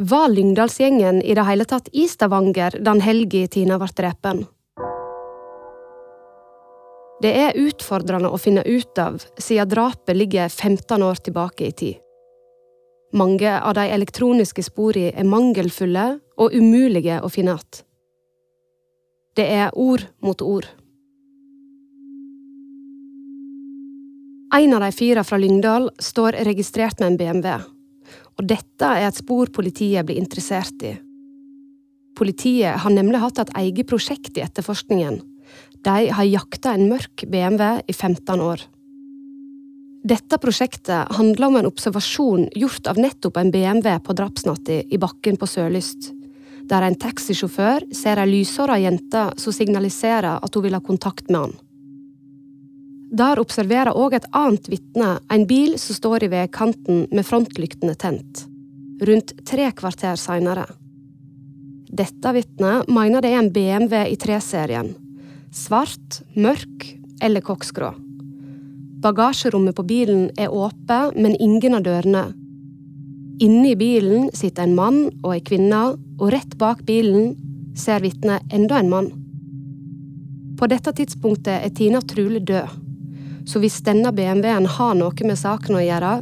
Var 0.00 0.28
Lyngdalsgjengen 0.28 1.22
i 1.22 1.34
det 1.34 1.42
hele 1.42 1.64
tatt 1.64 1.88
i 1.92 2.04
Stavanger 2.08 2.76
den 2.86 3.00
helga 3.02 3.48
Tina 3.50 3.80
ble 3.82 3.88
drept? 3.98 4.26
Det 7.18 7.32
er 7.34 7.56
utfordrende 7.58 8.28
å 8.30 8.38
finne 8.38 8.62
ut 8.62 9.00
av, 9.02 9.16
siden 9.42 9.66
drapet 9.66 10.14
ligger 10.14 10.48
15 10.48 11.02
år 11.02 11.18
tilbake 11.26 11.66
i 11.66 11.72
tid. 11.72 11.96
Mange 13.12 13.56
av 13.58 13.74
de 13.74 13.88
elektroniske 13.90 14.62
sporene 14.62 15.10
er 15.18 15.26
mangelfulle 15.26 16.04
og 16.38 16.54
umulige 16.54 17.16
å 17.18 17.30
finne 17.34 17.56
igjen. 17.56 17.82
Det 19.34 19.48
er 19.54 19.74
ord 19.74 20.04
mot 20.22 20.42
ord. 20.42 20.68
En 24.54 24.78
av 24.78 24.86
de 24.86 24.92
fire 24.94 25.26
fra 25.26 25.40
Lyngdal 25.42 25.90
står 25.98 26.38
registrert 26.46 27.02
med 27.02 27.10
en 27.10 27.18
BMW, 27.18 27.58
og 28.38 28.46
dette 28.46 28.88
er 28.88 29.08
et 29.08 29.18
spor 29.18 29.50
politiet 29.54 30.06
blir 30.06 30.20
interessert 30.20 30.84
i. 30.86 30.94
Politiet 32.18 32.80
har 32.82 32.94
nemlig 32.94 33.20
hatt 33.22 33.40
et 33.42 33.54
eget 33.60 33.88
prosjekt 33.90 34.38
i 34.38 34.44
etterforskningen. 34.44 35.20
De 35.86 36.10
har 36.10 36.26
jakta 36.26 36.74
en 36.74 36.88
mørk 36.90 37.24
BMW 37.30 37.82
i 37.86 37.94
15 37.94 38.42
år. 38.42 38.62
Dette 40.08 40.38
prosjektet 40.40 41.10
handler 41.18 41.48
om 41.48 41.58
en 41.58 41.68
observasjon 41.68 42.46
gjort 42.56 42.86
av 42.90 42.98
nettopp 43.02 43.38
en 43.38 43.50
BMW 43.54 43.98
på 44.02 44.14
drapsnatta 44.18 44.82
i 44.86 45.00
bakken 45.02 45.38
på 45.38 45.50
Sørlyst 45.50 46.12
der 46.68 46.84
en 46.84 46.98
taxisjåfør 47.00 47.86
ser 47.96 48.20
ei 48.20 48.28
lyshåra 48.28 48.76
jente 48.82 49.24
som 49.40 49.54
signaliserer 49.56 50.44
at 50.44 50.54
hun 50.54 50.66
vil 50.66 50.76
ha 50.76 50.82
kontakt 50.84 51.30
med 51.30 51.46
han. 51.46 51.54
Der 53.08 53.40
observerer 53.40 53.96
òg 53.96 54.18
et 54.18 54.26
annet 54.36 54.66
vitne 54.68 55.14
en 55.32 55.46
bil 55.48 55.78
som 55.80 55.96
står 55.96 56.26
i 56.26 56.32
veikanten 56.32 57.06
med 57.08 57.24
frontlyktene 57.24 57.94
tent, 57.96 58.42
rundt 59.00 59.32
tre 59.48 59.70
kvarter 59.72 60.18
seinere. 60.20 60.66
Dette 61.88 62.32
vitnet 62.36 62.90
mener 62.92 63.24
det 63.24 63.30
er 63.32 63.40
en 63.40 63.52
BMW 63.52 64.02
i 64.12 64.18
3-serien. 64.20 64.90
Svart, 65.56 66.20
mørk 66.36 66.84
eller 67.24 67.40
koksgrå. 67.40 67.94
Bagasjerommet 69.00 69.76
på 69.78 69.86
bilen 69.88 70.26
er 70.36 70.52
åpent, 70.52 71.16
men 71.16 71.38
ingen 71.40 71.78
av 71.78 71.86
dørene. 71.86 72.26
Inne 73.40 73.70
i 73.70 73.78
bilen 73.78 74.28
sitter 74.36 74.66
en 74.66 74.74
mann 74.76 74.98
og 75.22 75.32
ei 75.32 75.40
kvinne 75.46 75.80
og 76.18 76.26
rett 76.34 76.58
bak 76.60 76.82
bilen 76.84 77.32
ser 77.78 78.02
vitnet 78.04 78.52
enda 78.52 78.82
en 78.82 78.92
mann. 78.92 79.08
På 80.58 80.66
dette 80.68 80.92
tidspunktet 80.92 81.62
er 81.62 81.72
Tina 81.72 82.02
trolig 82.02 82.42
død, 82.50 82.87
så 83.48 83.60
hvis 83.62 83.80
denne 83.84 84.12
BMW-en 84.12 84.68
har 84.68 84.96
noe 84.98 85.24
med 85.24 85.38
saken 85.40 85.78
å 85.78 85.84
gjøre, 85.84 86.12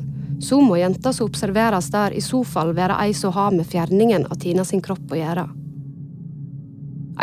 så 0.41 0.61
må 0.63 0.77
jenta 0.79 1.11
som 1.17 1.27
observeres 1.27 1.89
der, 1.91 2.15
i 2.15 2.23
så 2.23 2.43
fall 2.47 2.71
være 2.77 2.99
ei 3.03 3.15
som 3.17 3.35
har 3.35 3.55
med 3.55 3.67
fjerningen 3.67 4.29
av 4.31 4.39
Tina 4.43 4.65
sin 4.69 4.83
kropp 4.85 5.11
å 5.11 5.19
gjøre. 5.19 5.47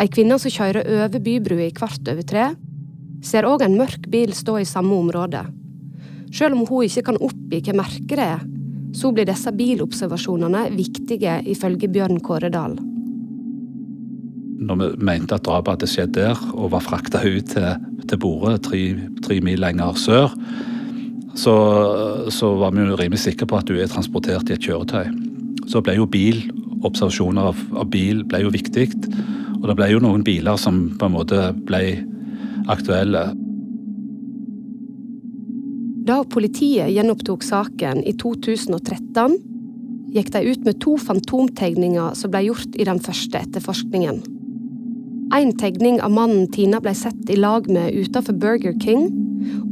Ei 0.02 0.10
kvinne 0.10 0.36
som 0.42 0.50
kjører 0.50 0.88
over 1.06 1.22
bybrua 1.22 1.68
i 1.68 1.74
kvart 1.74 2.10
over 2.10 2.26
tre, 2.26 2.48
ser 3.24 3.46
òg 3.48 3.64
en 3.64 3.78
mørk 3.78 4.10
bil 4.12 4.34
stå 4.36 4.58
i 4.60 4.68
samme 4.68 4.92
område. 4.98 5.44
Selv 6.34 6.58
om 6.58 6.66
hun 6.68 6.88
ikke 6.88 7.06
kan 7.08 7.20
oppgi 7.22 7.62
hva 7.64 7.78
merket 7.78 8.18
det 8.18 8.26
er, 8.26 8.42
så 8.94 9.10
blir 9.14 9.26
disse 9.26 9.50
bilobservasjonene 9.54 10.66
viktige, 10.74 11.40
ifølge 11.50 11.88
Bjørn 11.90 12.20
Kåredal. 12.22 12.76
Når 14.54 14.78
vi 14.80 14.88
mente 15.04 15.36
at 15.36 15.44
drapet 15.46 15.74
hadde 15.74 15.90
skjedd 15.90 16.14
der, 16.16 16.38
og 16.54 16.72
var 16.74 16.84
frakta 16.84 17.22
ut 17.24 17.50
til, 17.50 17.86
til 18.08 18.20
Bordet, 18.20 18.62
tre, 18.68 18.82
tre, 19.24 19.40
mil 19.44 19.62
lenger 19.62 19.98
sør, 19.98 20.34
så, 21.34 21.54
så 22.30 22.52
var 22.60 22.74
vi 22.74 22.84
jo 22.86 22.98
rimelig 22.98 23.24
sikre 23.24 23.48
på 23.50 23.58
at 23.58 23.68
du 23.68 23.74
er 23.74 23.90
transportert 23.90 24.50
i 24.50 24.54
et 24.54 24.62
kjøretøy. 24.62 25.10
Så 25.70 25.82
ble 25.82 25.96
jo 25.98 26.06
bil, 26.06 26.44
observasjoner 26.84 27.50
av, 27.50 27.62
av 27.74 27.88
bil 27.90 28.22
ble 28.28 28.44
jo 28.44 28.52
viktig. 28.54 28.90
Og 29.60 29.70
det 29.70 29.78
ble 29.78 29.88
jo 29.90 30.02
noen 30.04 30.22
biler 30.26 30.60
som 30.60 30.84
på 31.00 31.08
en 31.08 31.16
måte 31.16 31.40
ble 31.66 31.82
aktuelle. 32.70 33.24
Da 36.04 36.20
politiet 36.28 36.92
gjenopptok 36.92 37.42
saken 37.46 38.04
i 38.04 38.12
2013, 38.20 39.38
gikk 40.14 40.30
de 40.34 40.44
ut 40.52 40.66
med 40.68 40.78
to 40.84 40.94
fantomtegninger 41.00 42.14
som 42.18 42.30
ble 42.30 42.44
gjort 42.46 42.76
i 42.78 42.86
den 42.86 43.00
første 43.02 43.40
etterforskningen. 43.40 44.20
En 45.32 45.52
tegning 45.56 46.00
av 46.02 46.12
mannen 46.12 46.50
Tina 46.52 46.80
ble 46.84 46.92
sett 46.94 47.30
i 47.30 47.38
lag 47.38 47.68
med 47.70 47.94
utenfor 47.94 48.36
Burger 48.36 48.76
King, 48.82 49.08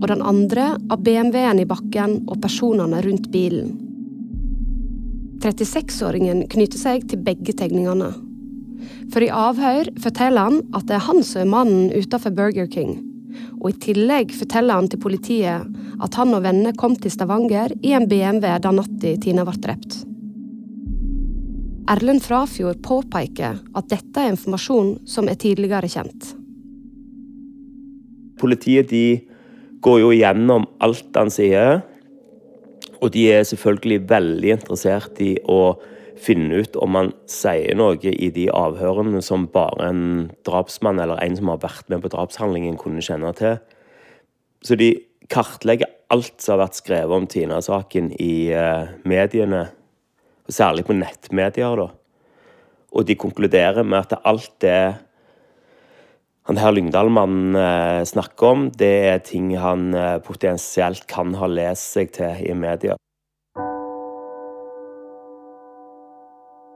og 0.01 0.09
den 0.09 0.23
andre 0.23 0.73
av 0.91 1.05
BMW-en 1.05 1.63
i 1.63 1.69
bakken 1.69 2.23
og 2.27 2.41
personene 2.43 3.03
rundt 3.05 3.29
bilen. 3.35 3.77
36-åringen 5.43 6.47
knytter 6.53 6.79
seg 6.79 7.09
til 7.11 7.23
begge 7.27 7.55
tegningene. 7.59 8.13
For 9.13 9.23
i 9.23 9.31
avhør 9.31 9.91
forteller 10.03 10.49
han 10.51 10.61
at 10.73 10.87
det 10.89 10.99
er 10.99 11.09
han 11.09 11.25
som 11.27 11.45
er 11.45 11.51
mannen 11.51 11.91
utenfor 11.93 12.35
Burger 12.35 12.71
King 12.71 13.01
og 13.63 13.71
i 13.71 13.79
tillegg 13.87 14.33
forteller 14.35 14.79
han 14.79 14.89
til 14.91 15.01
politiet 15.03 15.67
at 16.03 16.17
han 16.19 16.35
og 16.35 16.43
venner 16.47 16.75
kom 16.79 16.97
til 16.99 17.13
Stavanger 17.15 17.75
i 17.83 17.95
en 17.97 18.09
BMW 18.11 18.57
da 18.63 18.73
natta 18.75 19.15
Tina 19.23 19.47
ble 19.47 19.55
drept. 19.63 20.03
Erlend 21.91 22.23
Frafjord 22.23 22.79
påpeker 22.85 23.59
at 23.59 23.89
dette 23.91 24.23
er 24.23 24.33
informasjon 24.33 25.01
som 25.09 25.27
er 25.27 25.39
tidligere 25.41 25.91
kjent. 25.91 26.29
Politiet 28.39 28.91
de 28.93 29.07
går 29.83 29.99
jo 30.05 30.13
gjennom 30.15 30.69
alt 30.83 31.19
han 31.19 31.33
sier, 31.35 31.83
og 33.03 33.11
de 33.15 33.25
er 33.35 33.43
selvfølgelig 33.49 33.99
veldig 34.13 34.55
interessert 34.55 35.19
i 35.25 35.35
å 35.51 35.75
finne 36.23 36.63
ut 36.63 36.79
om 36.79 36.95
han 37.01 37.11
sier 37.31 37.75
noe 37.75 37.99
i 37.99 38.31
de 38.31 38.47
avhørene 38.55 39.23
som 39.27 39.49
bare 39.51 39.91
en 39.91 40.05
drapsmann 40.47 41.03
eller 41.03 41.19
en 41.25 41.39
som 41.39 41.51
har 41.51 41.63
vært 41.65 41.91
med 41.91 42.05
på 42.05 42.13
drapshandlingen, 42.15 42.79
kunne 42.79 43.03
kjenne 43.03 43.35
til. 43.39 43.59
Så 44.63 44.79
de 44.79 44.95
kartlegger 45.33 45.91
alt 46.15 46.37
som 46.39 46.55
har 46.55 46.69
vært 46.69 46.79
skrevet 46.79 47.17
om 47.17 47.27
Tina-saken 47.27 48.13
i 48.23 48.35
uh, 48.55 48.93
mediene, 49.09 49.67
og 50.47 50.55
særlig 50.55 50.87
på 50.87 50.97
nettmedier. 50.97 51.77
da. 51.77 51.89
Og 52.93 53.07
de 53.07 53.17
konkluderer 53.17 53.83
med 53.83 53.99
at 53.99 54.21
alt 54.25 54.53
det 54.61 54.95
han 56.51 56.59
her 56.59 56.73
Lyngdal-mannen 56.75 57.55
eh, 57.55 58.03
snakker 58.09 58.49
om, 58.49 58.65
det 58.75 58.95
er 59.13 59.21
ting 59.23 59.53
han 59.63 59.93
eh, 59.95 60.19
potensielt 60.25 61.07
kan 61.07 61.37
ha 61.39 61.47
lest 61.47 61.95
seg 61.95 62.11
til 62.17 62.41
i 62.43 62.57
media. 62.59 62.97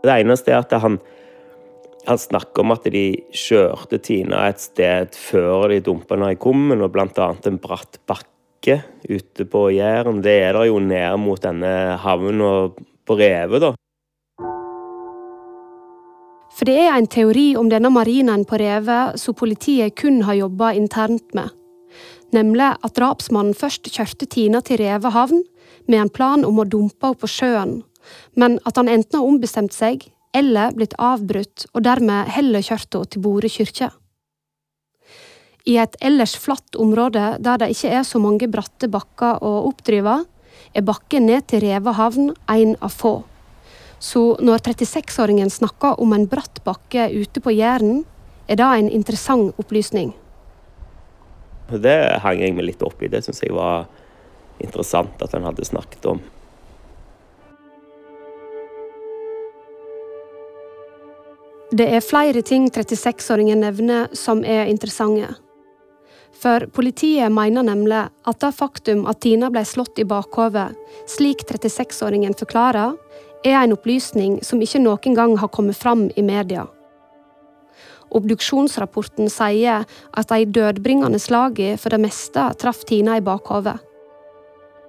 Det 0.07 0.15
eneste 0.15 0.55
er 0.55 0.61
at 0.63 0.77
han, 0.85 1.01
han 2.07 2.23
snakker 2.23 2.63
om 2.63 2.77
at 2.77 2.87
de 2.95 3.09
kjørte 3.35 3.99
Tina 4.07 4.45
et 4.47 4.63
sted 4.63 5.19
før 5.19 5.73
de 5.75 5.83
dumpa 5.83 6.15
henne 6.15 6.37
i 6.37 6.39
kummen, 6.39 6.85
og 6.87 6.95
bl.a. 6.95 7.31
en 7.35 7.59
bratt 7.59 7.99
bakke 8.07 8.81
ute 9.11 9.49
på 9.51 9.67
Jæren. 9.75 10.23
Det 10.23 10.37
er 10.45 10.55
der 10.55 10.71
jo 10.71 10.79
ned 10.79 11.19
mot 11.25 11.43
denne 11.43 11.97
havna 12.07 12.53
på 13.07 13.19
Revet, 13.21 13.63
da. 13.63 13.73
For 16.57 16.69
det 16.69 16.77
er 16.87 16.95
en 16.95 17.09
teori 17.13 17.51
om 17.61 17.69
denne 17.69 17.91
marinaen 17.93 18.47
på 18.49 18.57
Revet 18.61 19.21
som 19.21 19.37
politiet 19.37 19.97
kun 20.01 20.23
har 20.25 20.39
jobba 20.39 20.73
internt 20.79 21.35
med. 21.37 21.53
Nemlig 22.35 22.73
at 22.73 22.97
drapsmannen 22.97 23.55
først 23.55 23.91
kjørte 23.93 24.27
Tina 24.33 24.63
til 24.65 24.81
Reve 24.81 25.13
havn 25.13 25.45
med 25.87 26.01
en 26.01 26.13
plan 26.13 26.47
om 26.49 26.59
å 26.59 26.67
dumpe 26.67 27.11
henne 27.13 27.21
på 27.21 27.31
sjøen, 27.31 27.77
men 28.35 28.59
at 28.65 28.81
han 28.81 28.89
enten 28.89 29.21
har 29.21 29.29
ombestemt 29.29 29.77
seg 29.77 30.09
eller 30.37 30.73
blitt 30.77 30.97
avbrutt 30.99 31.69
og 31.73 31.85
dermed 31.87 32.33
heller 32.35 32.65
kjørt 32.65 32.89
henne 32.97 33.13
til 33.13 33.25
Bore 33.25 33.53
kirke. 33.53 33.91
I 35.67 35.77
et 35.83 35.97
ellers 36.01 36.37
flatt 36.39 36.79
område 36.79 37.37
der 37.43 37.61
det 37.61 37.73
ikke 37.75 37.93
er 37.99 38.05
så 38.07 38.21
mange 38.23 38.49
bratte 38.49 38.89
bakker 38.89 39.43
å 39.43 39.53
oppdrive, 39.69 40.21
er 40.77 40.85
bakken 40.85 41.27
ned 41.31 41.47
til 41.51 41.65
Reva 41.65 41.95
havn 41.97 42.35
en 42.53 42.77
av 42.85 42.93
få. 42.93 43.17
Så 43.99 44.37
når 44.45 44.61
36-åringen 44.61 45.51
snakker 45.51 46.01
om 46.03 46.13
en 46.13 46.29
bratt 46.29 46.61
bakke 46.67 47.09
ute 47.17 47.41
på 47.41 47.55
Jæren, 47.57 48.05
er 48.47 48.61
det 48.61 48.67
en 48.67 48.91
interessant 48.93 49.57
opplysning. 49.59 50.13
Det 51.67 51.99
hang 52.23 52.43
jeg 52.45 52.55
meg 52.55 52.69
litt 52.69 52.85
opp 52.87 53.01
i. 53.03 53.11
Det 53.11 53.25
syns 53.25 53.43
jeg 53.43 53.57
var 53.57 53.89
interessant 54.63 55.23
at 55.25 55.33
han 55.35 55.49
hadde 55.49 55.67
snakket 55.67 56.07
om. 56.13 56.21
Det 61.77 61.89
er 61.97 62.05
flere 62.05 62.45
ting 62.47 62.69
36-åringen 62.71 63.65
nevner 63.65 64.13
som 64.15 64.45
er 64.47 64.69
interessante. 64.71 65.35
For 66.37 66.67
politiet 66.77 67.33
mener 67.33 67.65
nemlig 67.65 68.07
at 68.29 68.41
det 68.43 68.53
faktum 68.59 69.07
at 69.09 69.23
Tina 69.25 69.49
ble 69.53 69.63
slått 69.65 69.99
i 69.99 70.05
bakhodet, 70.09 70.69
slik 71.09 71.47
36-åringen 71.49 72.37
forklarer, 72.37 72.97
er 73.47 73.61
en 73.63 73.75
opplysning 73.77 74.41
som 74.45 74.61
ikke 74.63 74.83
noen 74.83 75.17
gang 75.17 75.37
har 75.41 75.53
kommet 75.55 75.79
fram 75.79 76.09
i 76.17 76.25
media. 76.25 76.67
Obduksjonsrapporten 78.17 79.31
sier 79.33 79.85
at 79.87 80.31
de 80.31 80.47
dødbringende 80.47 81.19
slagene 81.23 81.81
for 81.81 81.95
det 81.95 82.03
meste 82.05 82.45
traff 82.61 82.85
Tina 82.87 83.19
i 83.19 83.25
bakhodet. 83.25 83.79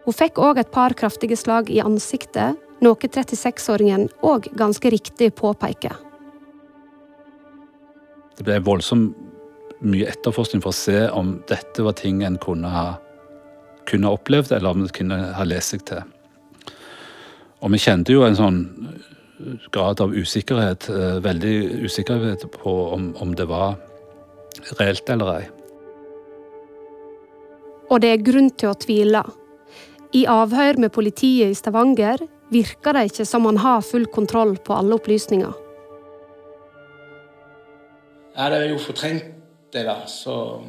Hun 0.06 0.16
fikk 0.16 0.40
òg 0.40 0.62
et 0.62 0.72
par 0.72 0.96
kraftige 0.96 1.36
slag 1.36 1.72
i 1.74 1.82
ansiktet, 1.84 2.56
noe 2.84 2.96
36-åringen 2.96 4.08
òg 4.24 4.52
ganske 4.56 4.92
riktig 4.94 5.34
påpeker. 5.36 5.96
Det 8.38 8.46
ble 8.46 8.60
voldsomt 8.62 9.18
mye 9.86 10.08
etterforskning 10.10 10.64
for 10.64 10.74
å 10.74 10.78
se 10.78 11.04
om 11.14 11.38
dette 11.50 11.84
var 11.86 11.98
ting 12.00 12.24
en 12.26 12.40
kunne 12.42 12.72
ha 12.72 12.88
kunne 13.88 14.12
opplevd, 14.12 14.52
eller 14.52 14.76
om 14.76 14.84
det 14.84 14.96
kunne 14.98 15.18
ha 15.38 15.44
lest 15.48 15.72
seg 15.72 15.86
til. 15.88 16.02
Og 17.64 17.72
vi 17.74 17.80
kjente 17.82 18.12
jo 18.14 18.26
en 18.28 18.36
sånn 18.38 18.60
grad 19.72 20.02
av 20.04 20.14
usikkerhet, 20.14 20.90
eh, 20.90 21.20
veldig 21.24 21.86
usikkerhet 21.86 22.44
på 22.52 22.74
om, 22.94 23.14
om 23.22 23.36
det 23.36 23.48
var 23.48 23.78
reelt 24.80 25.10
eller 25.10 25.34
ei. 25.38 25.46
Og 27.88 28.02
det 28.04 28.12
er 28.12 28.26
grunn 28.26 28.50
til 28.52 28.74
å 28.74 28.80
tvile. 28.80 29.24
I 30.18 30.26
avhør 30.28 30.80
med 30.82 30.92
politiet 30.92 31.54
i 31.54 31.56
Stavanger 31.56 32.20
virker 32.52 32.96
det 32.96 33.08
ikke 33.12 33.26
som 33.28 33.46
man 33.48 33.60
har 33.64 33.86
full 33.86 34.08
kontroll 34.12 34.58
på 34.58 34.76
alle 34.76 34.98
opplysninger. 35.00 35.54
Jeg 38.36 38.44
hadde 38.44 38.68
jo 38.70 38.78
fortrengt 38.78 39.34
det, 39.74 39.84
da, 39.88 40.02
så 40.08 40.64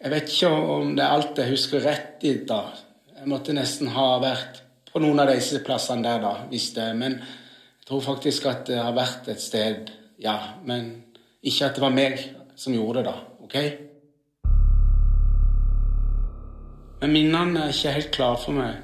Jeg 0.00 0.10
vet 0.12 0.28
ikke 0.28 0.50
om 0.50 0.92
det 0.96 1.04
er 1.04 1.14
alt 1.14 1.38
jeg 1.40 1.54
husker 1.54 1.80
rett 1.84 2.24
i 2.28 2.34
da. 2.46 2.60
Jeg 3.14 3.30
måtte 3.30 3.54
nesten 3.56 3.88
ha 3.94 4.18
vært 4.20 4.60
på 4.92 5.00
noen 5.02 5.22
av 5.22 5.30
disse 5.32 5.62
plassene 5.64 6.04
der, 6.04 6.20
da, 6.22 6.34
hvis 6.50 6.72
det 6.76 6.90
Men 6.98 7.18
jeg 7.18 7.88
tror 7.88 8.04
faktisk 8.04 8.46
at 8.50 8.66
det 8.68 8.78
har 8.80 8.94
vært 8.96 9.28
et 9.28 9.40
sted, 9.40 9.90
ja. 10.20 10.38
Men 10.64 11.04
ikke 11.42 11.66
at 11.66 11.76
det 11.76 11.84
var 11.84 11.92
meg 11.92 12.20
som 12.56 12.74
gjorde 12.76 13.02
det, 13.02 13.10
da. 13.10 13.16
OK? 13.44 13.56
Men 17.02 17.12
minnene 17.12 17.66
er 17.66 17.74
ikke 17.74 17.96
helt 17.98 18.12
klare 18.14 18.38
for 18.40 18.56
meg. 18.56 18.78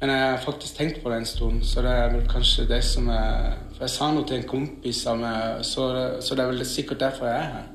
Men 0.00 0.12
jeg 0.12 0.20
har 0.22 0.42
faktisk 0.44 0.76
tenkt 0.76 1.00
på 1.02 1.10
det 1.10 1.22
en 1.22 1.26
stund, 1.26 1.62
så 1.64 1.82
det 1.82 1.90
er 1.90 2.12
vel 2.12 2.28
kanskje 2.28 2.68
det 2.68 2.82
som 2.84 3.08
er 3.08 3.56
For 3.72 3.84
jeg 3.84 3.92
sa 3.92 4.10
noe 4.12 4.24
til 4.28 4.38
en 4.38 4.48
kompis 4.48 5.02
av 5.10 5.18
meg, 5.20 5.64
så, 5.64 5.88
så 6.20 6.36
det 6.36 6.44
er 6.44 6.52
vel 6.52 6.64
sikkert 6.68 7.00
derfor 7.00 7.28
jeg 7.28 7.40
er 7.40 7.50
her. 7.56 7.66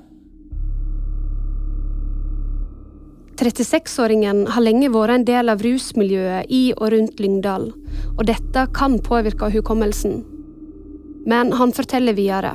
36-åringen 3.41 4.43
har 4.53 4.61
lenge 4.61 4.91
vært 4.93 5.15
en 5.15 5.23
del 5.25 5.49
av 5.49 5.63
rusmiljøet 5.65 6.51
i 6.53 6.61
og 6.75 6.91
rundt 6.93 7.21
Lyngdal, 7.23 7.71
og 8.13 8.21
dette 8.29 8.67
kan 8.77 8.99
påvirke 9.01 9.49
hukommelsen. 9.49 10.19
Men 11.25 11.53
han 11.57 11.73
forteller 11.73 12.13
videre. 12.13 12.53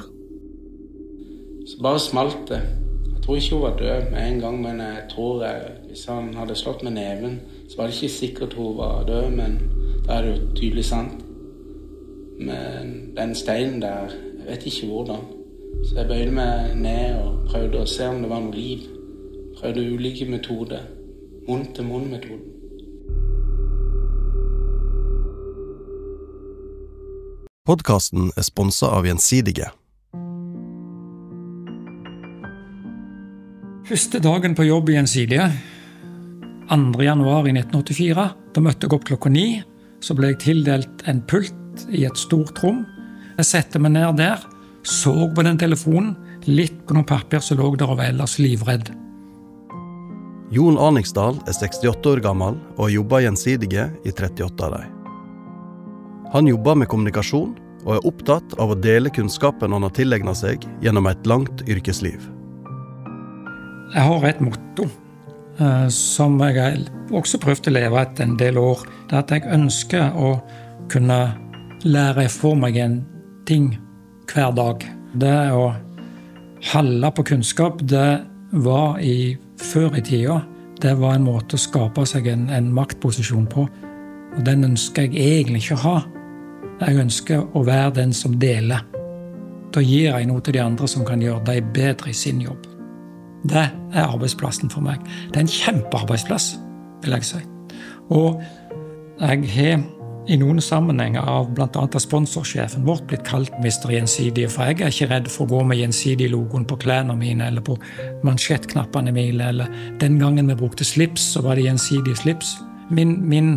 Så 1.66 1.82
bare 1.82 1.98
smalt 1.98 2.46
det. 2.52 2.62
Jeg 3.16 3.22
tror 3.24 3.36
ikke 3.36 3.56
hun 3.56 3.62
var 3.64 3.76
død 3.80 4.10
med 4.12 4.22
en 4.22 4.40
gang, 4.40 4.62
men 4.62 4.80
jeg 4.80 5.04
tror 5.10 5.44
jeg, 5.44 5.62
hvis 5.88 6.06
han 6.06 6.34
hadde 6.38 6.54
slått 6.54 6.82
med 6.86 6.94
neven, 6.94 7.40
så 7.68 7.80
var 7.80 7.86
det 7.90 7.98
ikke 7.98 8.14
sikkert 8.14 8.54
hun 8.54 8.76
var 8.78 9.06
død, 9.08 9.30
men 9.30 9.58
da 10.06 10.12
er 10.12 10.22
det 10.22 10.34
jo 10.36 10.50
tydelig 10.54 10.84
sant. 10.84 11.24
Men 12.38 13.10
den 13.16 13.34
steinen 13.34 13.82
der, 13.82 14.14
jeg 14.38 14.46
vet 14.46 14.66
ikke 14.66 14.86
hvordan. 14.86 15.26
Så 15.84 15.96
jeg 15.96 16.06
bøyde 16.06 16.32
meg 16.32 16.76
ned 16.78 17.18
og 17.24 17.48
prøvde 17.50 17.82
å 17.82 17.90
se 17.90 18.06
om 18.06 18.22
det 18.22 18.30
var 18.30 18.46
noe 18.46 18.54
liv. 18.54 18.86
Prøvde 19.56 19.82
ulike 19.94 20.26
metoder. 20.28 20.82
Munn-til-munn-metoden. 21.48 22.50
Podkasten 27.64 28.28
er 28.36 28.44
sponsa 28.44 28.90
av 28.92 29.08
Gjensidige. 29.08 29.70
Første 33.88 34.20
dagen 34.20 34.52
på 34.58 34.66
jobb 34.68 34.92
i 34.92 34.98
Gjensidige, 34.98 35.48
2. 36.68 37.00
januar 37.06 37.48
i 37.48 37.56
1984, 37.56 38.28
da 38.52 38.64
møtte 38.66 38.84
jeg 38.84 38.98
opp 38.98 39.08
klokka 39.08 39.32
ni. 39.32 39.46
Så 40.04 40.18
ble 40.18 40.34
jeg 40.34 40.40
tildelt 40.44 41.06
en 41.08 41.24
pult 41.24 41.86
i 41.88 42.04
et 42.04 42.20
stort 42.20 42.60
rom. 42.60 42.84
Jeg 43.38 43.48
satte 43.54 43.80
meg 43.80 43.96
ned 43.96 44.20
der, 44.20 44.44
så 44.84 45.16
på 45.32 45.48
den 45.48 45.56
telefonen, 45.56 46.12
litt 46.44 46.84
på 46.84 46.98
noen 46.98 47.08
papir 47.08 47.40
som 47.40 47.56
lå 47.56 47.72
der 47.80 47.88
og 47.88 48.02
var 48.02 48.12
ellers 48.12 48.36
livredd. 48.42 48.92
Jon 50.54 50.76
Arningsdal 50.78 51.40
er 51.50 51.54
68 51.56 52.06
år 52.06 52.20
gammel 52.22 52.54
og 52.76 52.84
har 52.84 52.92
jobba 52.94 53.18
Gjensidige 53.24 53.88
i 54.06 54.12
38 54.12 54.66
av 54.68 54.76
dem. 54.76 54.92
Han 56.30 56.46
jobber 56.46 56.76
med 56.78 56.86
kommunikasjon 56.90 57.56
og 57.82 57.96
er 57.96 58.06
opptatt 58.06 58.54
av 58.62 58.70
å 58.70 58.76
dele 58.78 59.10
kunnskapen 59.10 59.74
han 59.74 59.82
har 59.82 59.94
tilegna 59.96 60.34
seg 60.38 60.62
gjennom 60.84 61.08
et 61.10 61.26
langt 61.26 61.64
yrkesliv. 61.66 62.22
Jeg 63.94 64.04
har 64.06 64.26
et 64.28 64.42
motto 64.42 64.86
eh, 64.86 65.88
som 65.94 66.38
jeg 66.42 66.58
har 66.60 66.78
også 67.14 67.40
prøvd 67.42 67.70
å 67.70 67.74
leve 67.74 68.02
etter 68.02 68.26
en 68.26 68.36
del 68.38 68.60
år. 68.62 68.84
Det 69.10 69.16
er 69.16 69.24
at 69.24 69.34
jeg 69.34 69.54
ønsker 69.56 70.14
å 70.14 70.36
kunne 70.92 71.18
lære 71.86 72.28
for 72.30 72.58
meg 72.58 72.78
en 72.82 73.00
ting 73.50 73.72
hver 74.30 74.54
dag. 74.54 74.86
Det 75.14 75.34
å 75.54 75.72
holde 76.70 77.12
på 77.18 77.26
kunnskap, 77.34 77.82
det 77.82 78.22
var 78.62 79.02
i 79.02 79.34
før 79.60 79.96
i 79.96 80.04
tida 80.04 80.40
det 80.82 80.92
var 81.00 81.16
en 81.16 81.24
måte 81.24 81.56
å 81.56 81.60
skape 81.60 82.04
seg 82.08 82.28
en, 82.28 82.48
en 82.52 82.68
maktposisjon 82.74 83.46
på. 83.48 83.64
Og 84.36 84.44
den 84.44 84.66
ønsker 84.66 85.06
jeg 85.06 85.40
egentlig 85.40 85.62
ikke 85.64 85.78
å 85.78 85.84
ha. 85.86 85.96
Jeg 86.82 87.00
ønsker 87.00 87.56
å 87.56 87.62
være 87.64 87.94
den 88.02 88.12
som 88.12 88.36
deler. 88.40 88.84
Da 89.72 89.80
gir 89.80 90.10
jeg 90.10 90.28
noe 90.28 90.44
til 90.44 90.58
de 90.58 90.62
andre 90.62 90.88
som 90.90 91.06
kan 91.08 91.22
gjøre 91.24 91.44
dem 91.48 91.72
bedre 91.72 92.12
i 92.12 92.16
sin 92.16 92.42
jobb. 92.44 92.68
Det 93.48 93.64
er 93.64 94.04
arbeidsplassen 94.04 94.72
for 94.72 94.84
meg. 94.84 95.00
Det 95.32 95.40
er 95.40 95.46
en 95.46 95.52
kjempearbeidsplass, 95.52 96.50
vil 97.04 97.16
jeg 97.16 97.28
si. 97.30 97.42
Og 98.12 98.42
jeg 99.20 99.48
har 99.54 99.84
i 100.26 100.36
noen 100.40 100.58
sammenhenger 100.62 101.22
av 101.30 101.52
bl.a. 101.54 102.00
sponsorsjefen 102.02 102.84
vårt 102.86 103.04
blitt 103.10 103.22
kalt 103.28 103.52
Mr. 103.62 103.92
Gjensidige, 103.94 104.50
for 104.50 104.66
jeg 104.66 104.80
er 104.80 104.90
ikke 104.90 105.08
redd 105.12 105.30
for 105.30 105.46
å 105.46 105.52
gå 105.54 105.60
med 105.70 105.78
Gjensidig-logoen 105.78 106.66
på 106.66 106.78
klærne 106.82 107.14
mine 107.18 107.46
eller 107.46 107.62
på 107.62 107.76
mansjettknappene 108.26 109.14
mine. 109.14 109.52
eller 109.52 109.70
Den 110.00 110.18
gangen 110.18 110.50
vi 110.50 110.58
brukte 110.58 110.84
slips, 110.84 111.28
så 111.36 111.44
var 111.46 111.56
det 111.56 111.68
Gjensidige 111.68 112.18
slips. 112.18 112.56
Min, 112.90 113.16
min 113.28 113.54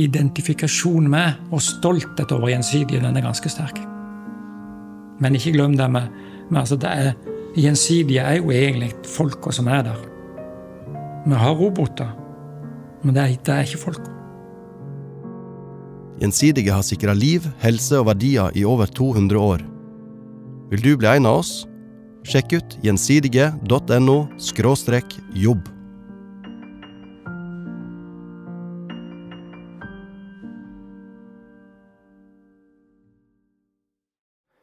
identifikasjon 0.00 1.08
med 1.10 1.40
og 1.50 1.64
stolthet 1.64 2.32
over 2.36 2.52
Gjensidige, 2.52 3.00
den 3.00 3.16
er 3.16 3.24
ganske 3.24 3.52
sterk. 3.52 3.80
Men 5.20 5.36
ikke 5.36 5.56
glem 5.56 5.76
det 5.80 5.90
med, 5.92 6.12
med 6.50 6.60
altså 6.60 6.76
det 6.80 6.92
er, 6.92 7.12
Gjensidige 7.56 8.22
er 8.22 8.38
jo 8.38 8.52
egentlig 8.54 8.92
folka 9.16 9.52
som 9.52 9.68
er 9.68 9.82
der. 9.88 10.06
Vi 11.26 11.36
har 11.36 11.56
roboter, 11.56 12.12
men 13.02 13.16
det 13.16 13.22
er, 13.22 13.36
det 13.46 13.54
er 13.54 13.68
ikke 13.68 13.86
folka. 13.88 14.19
Gjensidige 16.20 16.74
har 16.74 16.84
sikra 16.84 17.14
liv, 17.16 17.46
helse 17.62 17.96
og 17.96 18.10
verdier 18.10 18.52
i 18.52 18.60
over 18.68 18.90
200 18.92 19.40
år. 19.40 19.62
Vil 20.68 20.82
du 20.84 20.90
bli 21.00 21.08
en 21.08 21.26
av 21.26 21.40
oss? 21.40 21.52
Sjekk 22.28 22.52
ut 22.58 22.74
gjensidige.no 22.84 24.16
jobb. 25.40 25.62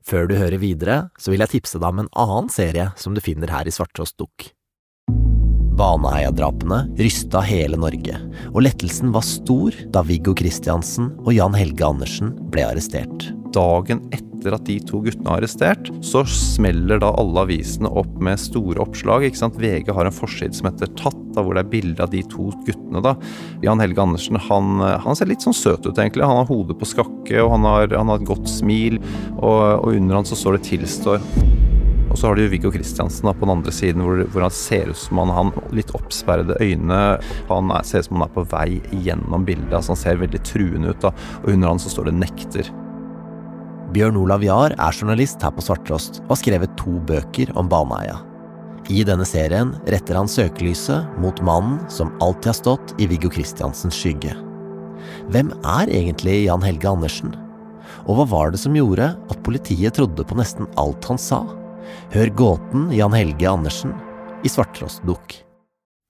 Før 0.08 0.30
du 0.30 0.38
hører 0.38 0.62
videre, 0.62 1.00
så 1.18 1.34
vil 1.34 1.42
jeg 1.42 1.58
tipse 1.58 1.82
deg 1.82 1.90
om 1.90 2.06
en 2.06 2.14
annen 2.14 2.54
serie 2.54 2.94
som 2.96 3.18
du 3.18 3.20
finner 3.20 3.50
her 3.52 3.68
i 3.68 3.74
Svarttrost 3.74 4.16
Dukk. 4.22 4.54
Baneheia-drapene 5.78 6.84
rysta 6.98 7.42
hele 7.46 7.78
Norge, 7.80 8.18
og 8.50 8.64
lettelsen 8.66 9.12
var 9.14 9.26
stor 9.26 9.76
da 9.94 10.02
Viggo 10.06 10.34
Kristiansen 10.38 11.12
og 11.24 11.36
Jan 11.36 11.58
Helge 11.58 11.86
Andersen 11.86 12.34
ble 12.52 12.66
arrestert. 12.66 13.28
Dagen 13.54 14.02
etter 14.10 14.56
at 14.58 14.66
de 14.68 14.78
to 14.86 15.00
guttene 15.06 15.30
er 15.30 15.42
arrestert, 15.42 15.92
så 16.06 16.24
smeller 16.30 17.02
da 17.02 17.12
alle 17.20 17.46
avisene 17.46 17.90
opp 17.90 18.10
med 18.24 18.42
store 18.42 18.82
oppslag. 18.84 19.28
ikke 19.28 19.40
sant? 19.40 19.60
VG 19.62 19.94
har 19.94 20.10
en 20.10 20.18
forside 20.18 20.58
som 20.58 20.70
heter 20.70 20.92
Tatt, 21.00 21.22
da, 21.36 21.44
hvor 21.46 21.58
det 21.58 21.66
er 21.66 21.72
bilde 21.72 22.04
av 22.04 22.12
de 22.14 22.24
to 22.26 22.50
guttene. 22.66 23.04
da. 23.06 23.14
Jan 23.66 23.82
Helge 23.84 24.04
Andersen 24.04 24.42
han, 24.50 24.82
han, 24.82 25.18
ser 25.18 25.30
litt 25.30 25.46
sånn 25.46 25.58
søt 25.58 25.86
ut, 25.86 25.94
egentlig. 25.94 26.26
Han 26.26 26.42
har 26.42 26.50
hodet 26.50 26.78
på 26.80 26.90
skakke, 26.90 27.38
og 27.44 27.54
han 27.54 27.70
har, 27.70 27.94
han 27.94 28.14
har 28.14 28.22
et 28.22 28.30
godt 28.30 28.50
smil, 28.50 29.00
og, 29.38 29.62
og 29.86 29.94
under 29.94 30.22
han 30.22 30.28
så 30.28 30.38
står 30.38 30.58
det 30.58 30.66
'tilstår'. 30.72 31.77
Og 32.08 32.18
så 32.18 32.30
har 32.30 32.38
du 32.38 32.48
Viggo 32.48 32.72
Kristiansen 32.72 33.28
på 33.28 33.46
den 33.46 33.54
andre 33.58 33.74
siden, 33.76 34.04
hvor, 34.06 34.22
hvor, 34.32 34.46
han 34.48 34.54
ser 34.54 34.92
ut 34.92 35.00
som 35.00 35.20
han 35.22 35.34
har 35.36 35.74
litt 35.76 35.92
oppsperrede 35.98 36.58
øyne. 36.64 37.00
Han 37.50 37.72
er, 37.76 37.88
ser 37.88 38.04
ut 38.04 38.10
som 38.10 38.20
han 38.22 38.28
er 38.30 38.36
på 38.36 38.46
vei 38.54 38.68
gjennom 39.06 39.48
bildet. 39.48 39.74
altså 39.76 39.94
Han 39.94 40.04
ser 40.04 40.22
veldig 40.24 40.44
truende 40.48 40.94
ut. 40.94 41.02
da, 41.04 41.12
Og 41.44 41.52
under 41.54 41.74
han 41.74 41.84
så 41.84 41.92
står 41.94 42.10
det 42.10 42.20
'nekter'. 42.22 42.72
Bjørn 43.94 44.18
Olav 44.20 44.44
Jahr 44.44 44.74
er 44.76 44.92
journalist 44.92 45.42
her 45.42 45.54
på 45.56 45.64
Svarttrost 45.64 46.20
og 46.26 46.34
har 46.36 46.42
skrevet 46.42 46.76
to 46.80 47.00
bøker 47.08 47.54
om 47.56 47.70
Baneheia. 47.72 48.18
I 48.92 49.04
denne 49.04 49.26
serien 49.28 49.74
retter 49.88 50.16
han 50.16 50.28
søkelyset 50.32 51.20
mot 51.20 51.40
mannen 51.44 51.80
som 51.92 52.12
alltid 52.24 52.52
har 52.52 52.60
stått 52.60 52.94
i 53.00 53.08
Viggo 53.08 53.32
Kristiansens 53.32 53.96
skygge. 53.96 54.36
Hvem 55.32 55.52
er 55.64 55.92
egentlig 55.92 56.46
Jan 56.46 56.64
Helge 56.64 56.90
Andersen? 56.90 57.36
Og 58.08 58.20
hva 58.20 58.28
var 58.28 58.52
det 58.52 58.60
som 58.60 58.76
gjorde 58.76 59.14
at 59.16 59.44
politiet 59.44 59.96
trodde 59.96 60.24
på 60.28 60.38
nesten 60.40 60.68
alt 60.80 61.08
han 61.08 61.20
sa? 61.20 61.42
Hør 62.14 62.34
gåten 62.40 62.92
Jan 62.96 63.16
Helge 63.18 63.50
Andersen 63.50 63.96
i 64.46 64.52
Svarttrostdukk. 64.52 65.40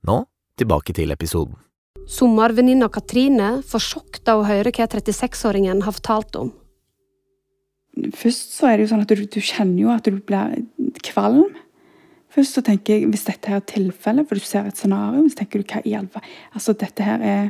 Nå 0.07 0.23
tilbake 0.57 0.93
til 0.97 1.13
episoden. 1.13 1.55
Sommervenninna 2.07 2.87
Katrine 2.93 3.57
får 3.67 3.83
sjokk 3.83 4.21
da 4.25 4.37
hun 4.39 4.47
hører 4.47 4.71
hva 4.71 4.87
36-åringen 4.87 5.83
har 5.85 5.95
fortalt 5.95 6.37
om. 6.39 6.53
Først 8.15 8.53
så 8.55 8.69
er 8.69 8.77
det 8.77 8.85
jo 8.85 8.91
sånn 8.93 9.03
at 9.03 9.11
du, 9.11 9.23
du 9.25 9.39
kjenner 9.41 9.81
jo 9.81 9.91
at 9.93 10.07
du 10.07 10.19
blir 10.21 10.61
kvalm. 11.05 11.49
Først 12.33 12.57
så 12.57 12.63
tenker 12.65 12.97
jeg, 12.97 13.09
hvis 13.11 13.25
dette 13.27 13.49
her 13.49 13.59
er 13.59 13.67
tilfellet, 13.69 14.27
for 14.29 14.37
du 14.37 14.45
ser 14.45 14.67
et 14.69 14.77
scenario, 14.77 15.23
så 15.27 15.41
tenker 15.41 15.63
du 15.63 15.71
hva 15.71 15.81
i 15.83 15.95
all 15.97 16.07
Altså, 16.53 16.75
dette 16.77 17.05
her 17.05 17.23
er, 17.25 17.49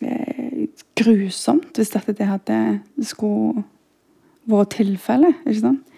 er 0.00 0.66
grusomt 0.98 1.76
hvis 1.76 1.92
dette 1.94 2.14
det 2.16 2.28
hadde 2.28 2.58
skulle 3.02 3.64
vært 4.48 4.76
tilfellet. 4.78 5.42
ikke 5.46 5.64
sant? 5.64 5.91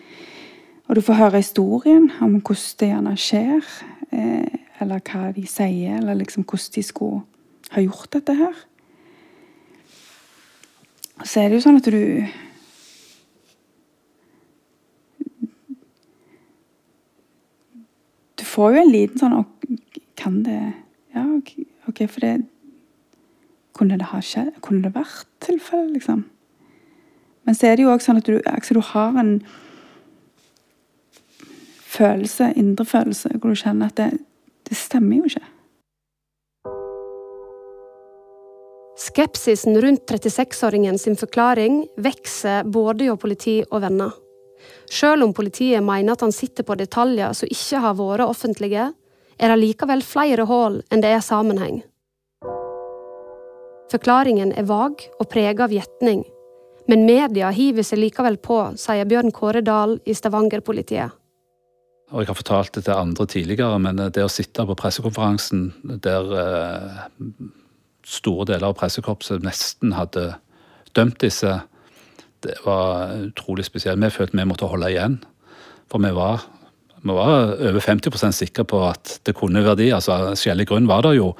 Og 0.88 0.96
du 0.96 1.00
får 1.00 1.14
høre 1.14 1.40
historien 1.40 2.10
om 2.20 2.40
hvordan 2.40 2.78
det 2.80 2.88
gjerne 2.90 3.16
skjer, 3.16 3.68
eh, 4.12 4.58
eller 4.80 5.00
hva 5.00 5.30
de 5.32 5.46
sier, 5.48 5.96
eller 5.96 6.14
liksom 6.14 6.44
hvordan 6.44 6.74
de 6.74 6.82
skulle 6.82 7.22
ha 7.70 7.80
gjort 7.80 8.12
dette 8.12 8.34
her. 8.36 8.64
Og 11.20 11.26
så 11.26 11.40
er 11.40 11.48
det 11.48 11.60
jo 11.60 11.64
sånn 11.64 11.78
at 11.78 11.88
du 11.88 12.26
Du 18.34 18.42
får 18.44 18.74
jo 18.74 18.80
en 18.82 18.90
liten 18.90 19.20
sånn 19.20 19.44
Kan 20.18 20.42
det 20.46 20.58
Ja, 21.14 21.22
OK, 21.88 22.02
for 22.10 22.20
det 22.20 22.32
Kunne 23.78 23.98
det 23.98 24.10
ha 24.10 24.20
skjedd? 24.22 24.56
Kunne 24.60 24.82
det 24.82 24.94
vært 24.94 25.26
tilfellet, 25.40 25.94
liksom? 25.94 26.24
Men 27.44 27.54
så 27.54 27.68
er 27.68 27.76
det 27.76 27.84
jo 27.84 27.92
òg 27.92 28.02
sånn 28.02 28.18
at 28.20 28.26
du, 28.26 28.38
altså, 28.46 28.74
du 28.74 28.80
har 28.80 29.16
en 29.20 29.32
følelse, 31.94 32.52
indre 32.56 32.86
følelse, 32.88 33.32
hvor 33.38 33.54
du 33.54 33.60
kjenner 33.60 33.90
at 33.92 34.00
det, 34.00 34.10
det 34.68 34.78
stemmer 34.78 35.20
jo 35.20 35.30
ikke. 35.30 35.44
Skepsisen 39.04 39.80
rundt 39.82 40.10
36-åringen 40.10 40.98
sin 40.98 41.16
forklaring 41.18 41.80
vokser 41.96 42.62
både 42.64 43.08
hos 43.10 43.20
politi 43.20 43.56
og 43.70 43.82
venner. 43.82 44.12
Selv 44.90 45.26
om 45.26 45.32
politiet 45.34 45.82
mener 45.84 46.14
at 46.14 46.22
han 46.22 46.32
sitter 46.32 46.64
på 46.64 46.76
detaljer 46.78 47.34
som 47.36 47.50
ikke 47.50 47.80
har 47.82 47.96
vært 47.98 48.28
offentlige, 48.28 48.92
er 49.34 49.50
det 49.50 49.58
likevel 49.60 50.04
flere 50.06 50.46
hull 50.46 50.78
enn 50.94 51.02
det 51.02 51.10
er 51.10 51.24
sammenheng. 51.26 51.82
Forklaringen 53.90 54.54
er 54.56 54.66
vag 54.70 55.02
og 55.18 55.28
preget 55.30 55.60
av 55.66 55.74
gjetning, 55.74 56.22
men 56.88 57.04
media 57.06 57.50
hiver 57.54 57.84
seg 57.86 58.00
likevel 58.00 58.38
på, 58.42 58.60
sier 58.80 59.06
Bjørn 59.10 59.34
Kåre 59.34 59.62
Dahl 59.64 59.98
i 60.06 60.14
Stavanger-politiet. 60.16 61.12
Og 62.14 62.22
jeg 62.22 62.30
har 62.30 62.38
fortalt 62.38 62.76
det 62.76 62.84
til 62.86 62.94
andre 62.94 63.26
tidligere, 63.26 63.78
men 63.82 63.98
det 63.98 64.22
å 64.22 64.30
sitte 64.30 64.62
på 64.68 64.76
pressekonferansen 64.78 65.64
der 66.04 66.28
eh, 66.38 67.22
store 68.06 68.46
deler 68.52 68.70
av 68.70 68.76
pressekorpset 68.78 69.42
nesten 69.42 69.96
hadde 69.98 70.36
dømt 70.94 71.18
disse, 71.24 71.56
det 72.46 72.54
var 72.62 73.16
utrolig 73.18 73.66
spesielt. 73.66 73.98
Vi 73.98 74.12
følte 74.14 74.38
vi 74.38 74.46
måtte 74.46 74.68
holde 74.70 74.92
igjen. 74.92 75.16
For 75.90 75.98
vi 76.04 76.12
var, 76.14 76.44
vi 77.02 77.16
var 77.16 77.56
over 77.56 77.82
50% 77.82 78.36
sikre 78.36 78.66
på 78.68 78.84
at 78.86 79.18
det 79.26 79.34
kunne 79.34 79.64
verdi. 79.64 79.90
altså 79.90 80.36
Skjellig 80.38 80.68
grunn 80.70 80.86
var 80.86 81.02
det 81.02 81.16
jo, 81.16 81.32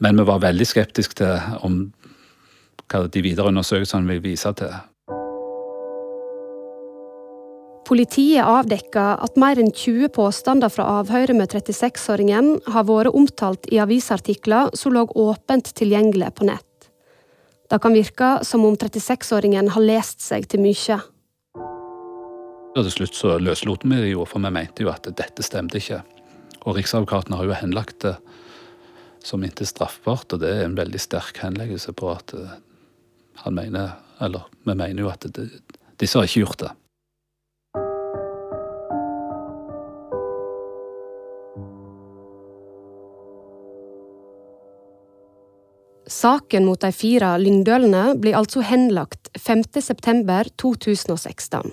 men 0.00 0.16
vi 0.16 0.28
var 0.30 0.40
veldig 0.46 0.66
skeptiske 0.66 1.20
til 1.20 1.58
om 1.66 1.82
hva 2.90 3.04
de 3.06 3.22
videre 3.22 3.52
undersøkelsene 3.52 4.08
vil 4.14 4.24
vise 4.30 4.54
til. 4.56 4.72
Politiet 7.90 8.46
avdekka 8.46 9.16
at 9.18 9.38
mer 9.40 9.58
enn 9.58 9.72
20 9.74 10.12
påstander 10.14 10.70
fra 10.70 10.84
avhøret 11.00 11.34
med 11.34 11.50
36-åringen 11.50 12.52
har 12.70 12.84
vært 12.86 13.10
omtalt 13.18 13.66
i 13.66 13.80
avisartikler 13.82 14.70
som 14.78 14.94
lå 14.94 15.08
åpent 15.18 15.72
tilgjengelig 15.74 16.28
på 16.38 16.46
nett. 16.46 16.86
Det 17.66 17.80
kan 17.82 17.96
virke 17.98 18.28
som 18.46 18.62
om 18.68 18.76
36-åringen 18.78 19.72
har 19.74 19.82
lest 19.82 20.22
seg 20.22 20.46
til 20.52 20.62
mye. 20.62 21.00
Og 22.70 22.86
til 22.86 22.94
slutt 22.94 23.18
så 23.18 23.34
løslot 23.42 23.82
vi 23.82 23.98
det 23.98 24.12
jo, 24.12 24.22
for 24.22 24.38
vi 24.38 24.54
mente 24.54 24.86
jo 24.86 24.92
at 24.94 25.10
dette 25.10 25.42
stemte 25.42 25.82
ikke. 25.82 25.98
Og 26.62 26.78
Riksadvokaten 26.78 27.34
har 27.34 27.48
jo 27.48 27.58
henlagt 27.58 28.04
det 28.06 28.14
som 29.26 29.42
inntil 29.42 29.66
straffbart, 29.66 30.30
og 30.30 30.44
det 30.44 30.52
er 30.60 30.68
en 30.68 30.78
veldig 30.78 31.02
sterk 31.02 31.42
henleggelse 31.42 31.90
på 31.98 32.14
at 32.14 32.38
eh, 32.38 32.54
han 33.42 33.58
mener 33.58 33.98
Eller 34.20 34.46
vi 34.62 34.74
mener 34.76 35.02
jo 35.02 35.08
at 35.08 35.26
det, 35.26 35.48
disse 35.98 36.18
har 36.18 36.28
ikke 36.28 36.44
gjort 36.44 36.62
det. 36.62 36.70
Saken 46.20 46.66
mot 46.68 46.76
de 46.82 46.90
fire 46.92 47.38
lyngdølene 47.40 48.10
blir 48.20 48.34
altså 48.36 48.60
henlagt 48.66 49.30
5.9.2016. 49.40 51.70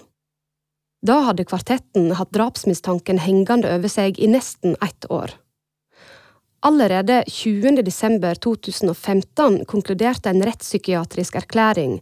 Da 1.03 1.17
hadde 1.27 1.43
kvartetten 1.49 2.13
hatt 2.15 2.31
drapsmistanken 2.36 3.17
hengende 3.25 3.67
over 3.75 3.89
seg 3.91 4.19
i 4.23 4.27
nesten 4.31 4.77
ett 4.86 5.05
år. 5.12 5.29
Allerede 6.67 7.23
20.12.2015 7.27 9.65
konkluderte 9.69 10.29
en 10.31 10.43
rettspsykiatrisk 10.47 11.36
erklæring 11.43 11.93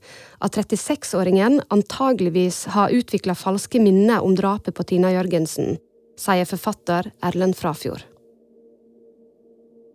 at 0.46 0.58
36-åringen 0.62 1.54
antageligvis 1.74 2.58
har 2.78 2.94
utvikla 2.94 3.34
falske 3.36 3.80
minner 3.82 4.20
om 4.22 4.38
drapet 4.38 4.74
på 4.78 4.84
Tina 4.88 5.10
Jørgensen, 5.18 5.78
sier 6.16 6.46
forfatter 6.50 7.12
Erlend 7.26 7.56
Frafjord 7.58 8.15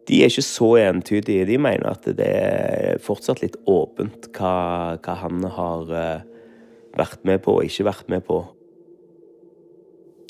de 0.09 0.23
er 0.23 0.31
ikke 0.31 0.47
så 0.47 0.71
entydige. 0.81 1.47
De 1.49 1.59
mener 1.61 1.91
at 1.93 2.07
det 2.17 2.31
er 2.31 3.03
fortsatt 3.05 3.43
litt 3.45 3.59
åpent 3.69 4.31
hva, 4.37 4.97
hva 5.03 5.19
han 5.23 5.45
har 5.45 5.93
eh, 5.95 6.25
vært 6.97 7.23
med 7.29 7.43
på 7.45 7.59
og 7.59 7.69
ikke 7.69 7.87
vært 7.91 8.09
med 8.13 8.25
på. 8.27 8.43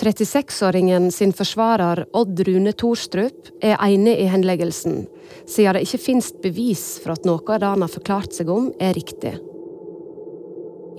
36-åringen 0.01 1.11
sin 1.13 1.33
forsvarer 1.37 2.07
Odd 2.17 2.41
Rune 2.47 2.73
Thorstrup 2.73 3.51
er 3.61 3.77
enig 3.85 4.15
i 4.23 4.31
henleggelsen, 4.33 5.03
siden 5.45 5.77
det 5.77 5.85
ikke 5.85 6.01
finnes 6.01 6.31
bevis 6.41 6.85
for 7.03 7.13
at 7.13 7.29
noe 7.29 7.45
av 7.45 7.61
det 7.61 7.73
han 7.75 7.85
har 7.85 7.93
forklart 7.93 8.33
seg 8.33 8.49
om, 8.53 8.71
er 8.81 8.97
riktig. 8.97 9.35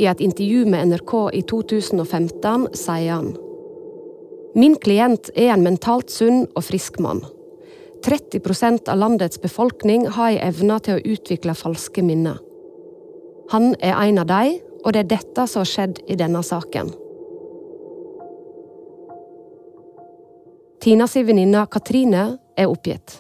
I 0.01 0.07
et 0.09 0.21
intervju 0.21 0.67
med 0.69 0.93
NRK 0.93 1.15
i 1.37 1.41
2015 1.49 2.69
sier 2.77 3.17
han 3.17 3.33
Min 4.53 4.75
klient 4.83 5.29
er 5.33 5.53
en 5.53 5.65
mentalt 5.65 6.11
sunn 6.11 6.43
og 6.45 6.65
frisk 6.67 6.99
mann. 7.01 7.21
30% 8.01 8.89
av 8.89 8.97
landets 8.97 9.41
befolkning 9.41 10.07
har 10.15 10.31
ei 10.31 10.39
evne 10.41 10.79
til 10.83 10.97
å 10.97 11.05
utvikle 11.13 11.55
falske 11.57 12.03
minner. 12.05 12.39
Han 13.51 13.73
er 13.79 13.97
en 13.97 14.21
av 14.21 14.29
dem, 14.29 14.59
og 14.81 14.93
det 14.93 15.03
er 15.03 15.09
dette 15.17 15.45
som 15.47 15.61
har 15.61 15.69
skjedd 15.69 16.01
i 16.09 16.17
denne 16.17 16.41
saken. 16.45 16.89
Tina 20.81 21.05
si 21.05 21.21
venninne 21.21 21.67
Katrine 21.69 22.23
er 22.57 22.71
oppgitt. 22.71 23.19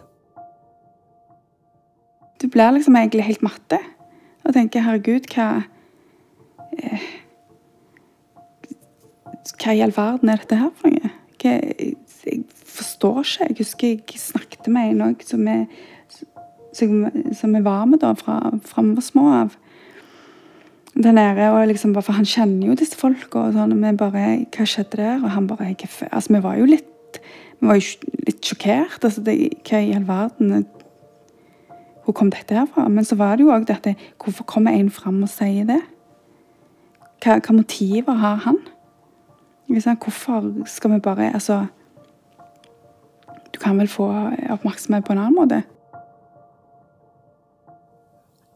Du 2.41 2.47
blir 2.49 2.71
liksom 2.73 2.95
egentlig 2.97 3.27
helt 3.27 3.43
matte 3.45 3.77
og 4.41 4.55
tenker 4.55 4.81
'herregud, 4.81 5.29
hva 5.35 5.63
eh, 6.77 7.01
Hva 9.61 9.73
i 9.73 9.81
all 9.81 9.93
verden 9.93 10.29
er 10.29 10.37
dette 10.37 10.55
her 10.55 10.69
for 10.75 10.89
noe? 10.89 11.09
Forstår 12.71 13.23
ikke. 13.23 13.47
Jeg 13.49 13.57
husker 13.59 13.87
jeg 13.87 14.21
snakket 14.21 14.69
med 14.71 14.93
en 14.93 15.03
òg 15.09 15.25
som, 15.27 15.47
jeg 17.55 17.63
var 17.65 17.85
med 17.89 17.99
da 17.99 18.13
fra, 18.15 18.37
fra 18.65 18.85
vi 18.85 18.95
var 18.95 19.05
små 19.05 19.25
av. 19.41 19.57
Der 20.91 21.15
nede, 21.15 21.49
og 21.51 21.67
liksom, 21.67 21.95
For 22.03 22.13
han 22.13 22.27
kjenner 22.27 22.67
jo 22.67 22.75
disse 22.75 22.97
folka. 22.99 23.47
Og 23.47 23.53
sånn, 23.55 23.71
og 23.71 23.79
vi 23.79 23.97
bare 23.97 24.23
Hva 24.51 24.65
skjedde 24.67 24.99
der? 24.99 25.21
Og 25.23 25.31
han 25.31 25.47
bare 25.47 25.69
jeg, 25.71 25.87
altså, 26.11 26.33
Vi 26.33 26.43
var 26.43 26.57
jo 26.59 26.65
litt 26.67 26.87
vi 27.61 27.67
var 27.69 27.77
jo 27.77 28.13
litt 28.25 28.45
sjokkert. 28.45 29.03
Altså, 29.03 29.21
det, 29.21 29.35
hva 29.67 29.81
i 29.81 29.93
all 29.93 30.07
verden 30.07 30.65
Hvor 32.03 32.15
kom 32.17 32.31
dette 32.33 32.57
her 32.57 32.65
fra? 32.65 32.87
Men 32.89 33.05
så 33.05 33.15
var 33.15 33.37
det 33.37 33.45
jo 33.45 33.53
òg 33.53 33.67
dette 33.69 33.95
Hvorfor 34.17 34.47
kommer 34.49 34.73
en 34.73 34.89
fram 34.89 35.21
og 35.21 35.29
sier 35.29 35.67
det? 35.69 35.81
Hva, 37.21 37.37
hva 37.37 37.53
motiver 37.53 38.17
har 38.17 38.41
han? 38.47 38.57
Hvorfor 39.69 40.49
skal 40.65 40.95
vi 40.95 40.99
bare 40.99 41.29
Altså 41.33 41.65
du 43.51 43.59
kan 43.59 43.79
vel 43.79 43.89
få 43.91 44.07
oppmerksomhet 44.53 45.05
på 45.07 45.13
en 45.15 45.21
annen 45.23 45.37
måte. 45.37 45.61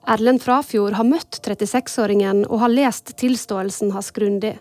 Erlend 0.06 0.44
Frafjord 0.44 0.94
har 1.00 1.08
møtt 1.08 1.40
36-åringen 1.42 2.44
og 2.46 2.62
har 2.62 2.74
lest 2.74 3.16
tilståelsen 3.18 3.94
hans 3.96 4.12
grundig. 4.14 4.54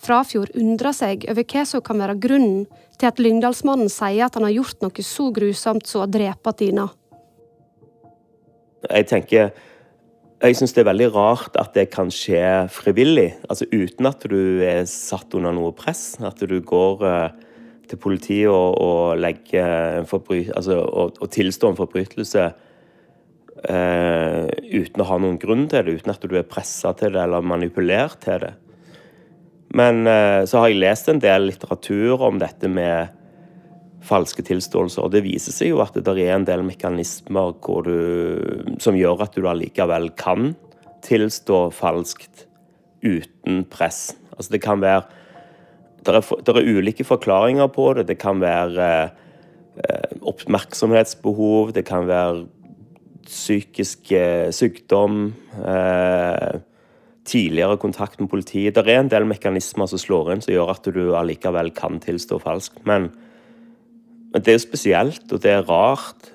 Frafjord 0.00 0.54
undrer 0.56 0.94
seg 0.96 1.26
over 1.28 1.44
hva 1.44 1.64
som 1.68 1.82
kan 1.84 1.98
være 2.00 2.16
grunnen 2.22 2.68
til 3.00 3.08
at 3.10 3.18
Lyngdalsmannen 3.20 3.90
sier 3.92 4.28
at 4.28 4.38
han 4.38 4.46
har 4.46 4.54
gjort 4.54 4.84
noe 4.84 5.04
så 5.04 5.26
grusomt 5.34 5.90
som 5.90 6.06
å 6.06 6.08
drepe 6.08 6.54
Tina. 6.56 6.86
Jeg 8.86 9.10
tenker 9.10 9.50
jeg 10.40 10.56
syns 10.56 10.72
det 10.72 10.80
er 10.80 10.88
veldig 10.88 11.10
rart 11.12 11.56
at 11.60 11.74
det 11.76 11.90
kan 11.92 12.08
skje 12.14 12.40
frivillig, 12.72 13.34
altså 13.52 13.66
uten 13.74 14.08
at 14.08 14.22
du 14.30 14.62
er 14.64 14.86
satt 14.88 15.34
under 15.36 15.52
noe 15.52 15.74
press. 15.76 16.14
At 16.24 16.40
du 16.40 16.54
går 16.64 17.04
uh, 17.04 17.49
til 17.90 18.00
politiet 18.00 18.50
og, 18.50 18.78
og 18.80 19.20
legge 19.20 19.62
altså, 20.00 20.80
og, 20.80 21.18
og 21.20 21.30
tilstå 21.34 21.70
en 21.70 21.78
forbrytelse 21.78 22.46
eh, 23.68 24.46
uten 24.70 25.02
å 25.02 25.08
ha 25.10 25.20
noen 25.20 25.38
grunn 25.42 25.66
til 25.70 25.86
det, 25.86 26.00
uten 26.00 26.14
at 26.14 26.26
du 26.26 26.36
er 26.38 26.48
pressa 26.48 26.94
til 26.98 27.14
det 27.16 27.24
eller 27.24 27.44
manipulert 27.44 28.20
til 28.24 28.44
det. 28.46 28.54
Men 29.76 30.06
eh, 30.10 30.42
så 30.50 30.62
har 30.62 30.70
jeg 30.70 30.82
lest 30.82 31.10
en 31.10 31.22
del 31.22 31.48
litteratur 31.50 32.22
om 32.26 32.40
dette 32.42 32.70
med 32.70 33.16
falske 34.06 34.42
tilståelser, 34.46 35.04
og 35.04 35.12
det 35.12 35.24
viser 35.26 35.54
seg 35.54 35.74
jo 35.74 35.82
at 35.84 35.98
det 35.98 36.14
er 36.16 36.34
en 36.34 36.46
del 36.48 36.64
mekanismer 36.64 37.52
du, 37.84 37.96
som 38.80 38.96
gjør 38.96 39.26
at 39.26 39.36
du 39.36 39.46
allikevel 39.46 40.10
kan 40.18 40.54
tilstå 41.04 41.68
falskt 41.76 42.46
uten 43.04 43.64
press. 43.70 44.10
Altså 44.36 44.56
det 44.56 44.62
kan 44.64 44.80
være 44.82 45.19
det 46.06 46.14
er, 46.16 46.24
er, 46.54 46.78
ulike 46.78 47.04
forklaringer 47.04 47.68
på 47.72 47.92
det. 47.98 48.06
Det 48.08 48.18
kan 48.20 48.40
være 48.40 48.88
eh, 49.04 50.16
oppmerksomhetsbehov, 50.22 51.74
det 51.76 51.84
kan 51.88 52.08
være 52.08 52.46
psykisk 53.26 54.12
eh, 54.16 54.48
sykdom, 54.54 55.34
eh, 55.60 56.60
tidligere 57.24 57.78
kontakt 57.78 58.20
med 58.20 58.30
politiet. 58.32 58.74
Det 58.74 58.88
er 58.88 59.02
en 59.04 59.12
del 59.12 59.28
mekanismer 59.28 59.86
som 59.90 60.00
slår 60.00 60.32
inn, 60.32 60.44
som 60.44 60.54
gjør 60.54 60.72
at 60.74 60.88
du 60.88 61.02
allikevel 61.14 61.70
kan 61.76 62.00
tilstå 62.02 62.40
falskt. 62.42 62.80
Men, 62.88 63.10
men 64.32 64.46
det 64.46 64.56
er 64.56 64.62
spesielt, 64.64 65.26
og 65.30 65.42
det 65.44 65.52
er 65.52 65.68
rart. 65.68 66.32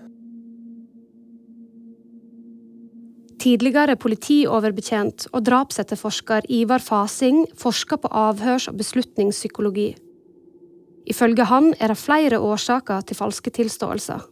Tidligere 3.45 3.93
politioverbetjent 4.01 5.27
og 5.29 5.43
drapsetterforsker 5.45 6.47
Ivar 6.49 6.81
Fasing 6.81 7.43
forsker 7.61 7.99
på 8.01 8.09
avhørs- 8.09 8.65
og 8.71 8.79
beslutningspsykologi. 8.79 9.91
Ifølge 11.05 11.45
han 11.45 11.75
er 11.77 11.93
det 11.93 11.99
flere 12.01 12.39
årsaker 12.41 13.05
til 13.05 13.19
falske 13.19 13.53
tilståelser. 13.53 14.23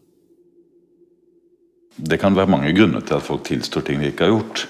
Det 1.94 2.18
kan 2.18 2.34
være 2.34 2.50
mange 2.50 2.74
grunner 2.74 3.06
til 3.06 3.20
at 3.20 3.28
folk 3.28 3.46
tilstår 3.46 3.86
ting 3.86 4.02
de 4.02 4.10
ikke 4.10 4.26
har 4.26 4.34
gjort. 4.34 4.66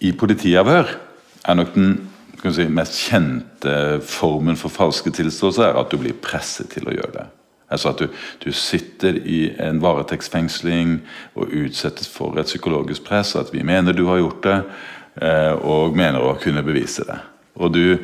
I 0.00 0.12
politiavhør 0.16 0.96
er 1.44 1.54
nok 1.60 1.74
den 1.76 1.98
si, 2.48 2.64
mest 2.64 2.96
kjente 3.10 4.00
formen 4.08 4.56
for 4.56 4.72
falske 4.72 5.12
tilståelser 5.12 5.76
at 5.76 5.92
du 5.92 6.00
blir 6.00 6.16
presset 6.16 6.72
til 6.72 6.88
å 6.88 6.96
gjøre 6.96 7.12
det. 7.18 7.26
Altså 7.74 7.92
at 7.92 8.02
du, 8.02 8.08
du, 8.44 8.50
sitter 8.54 9.18
i 9.18 9.40
en 9.62 9.80
varetektsfengsling 9.82 10.96
og 11.34 11.54
utsettes 11.64 12.08
for 12.10 12.38
et 12.40 12.50
psykologisk 12.50 13.04
press. 13.08 13.34
At 13.38 13.52
vi 13.54 13.64
mener 13.66 13.96
du 13.96 14.06
har 14.08 14.22
gjort 14.22 14.46
det, 14.46 14.58
eh, 15.22 15.52
og 15.58 15.98
mener 15.98 16.22
å 16.22 16.36
kunne 16.40 16.64
bevise 16.66 17.06
det. 17.08 17.18
Og 17.58 17.74
du, 17.74 17.98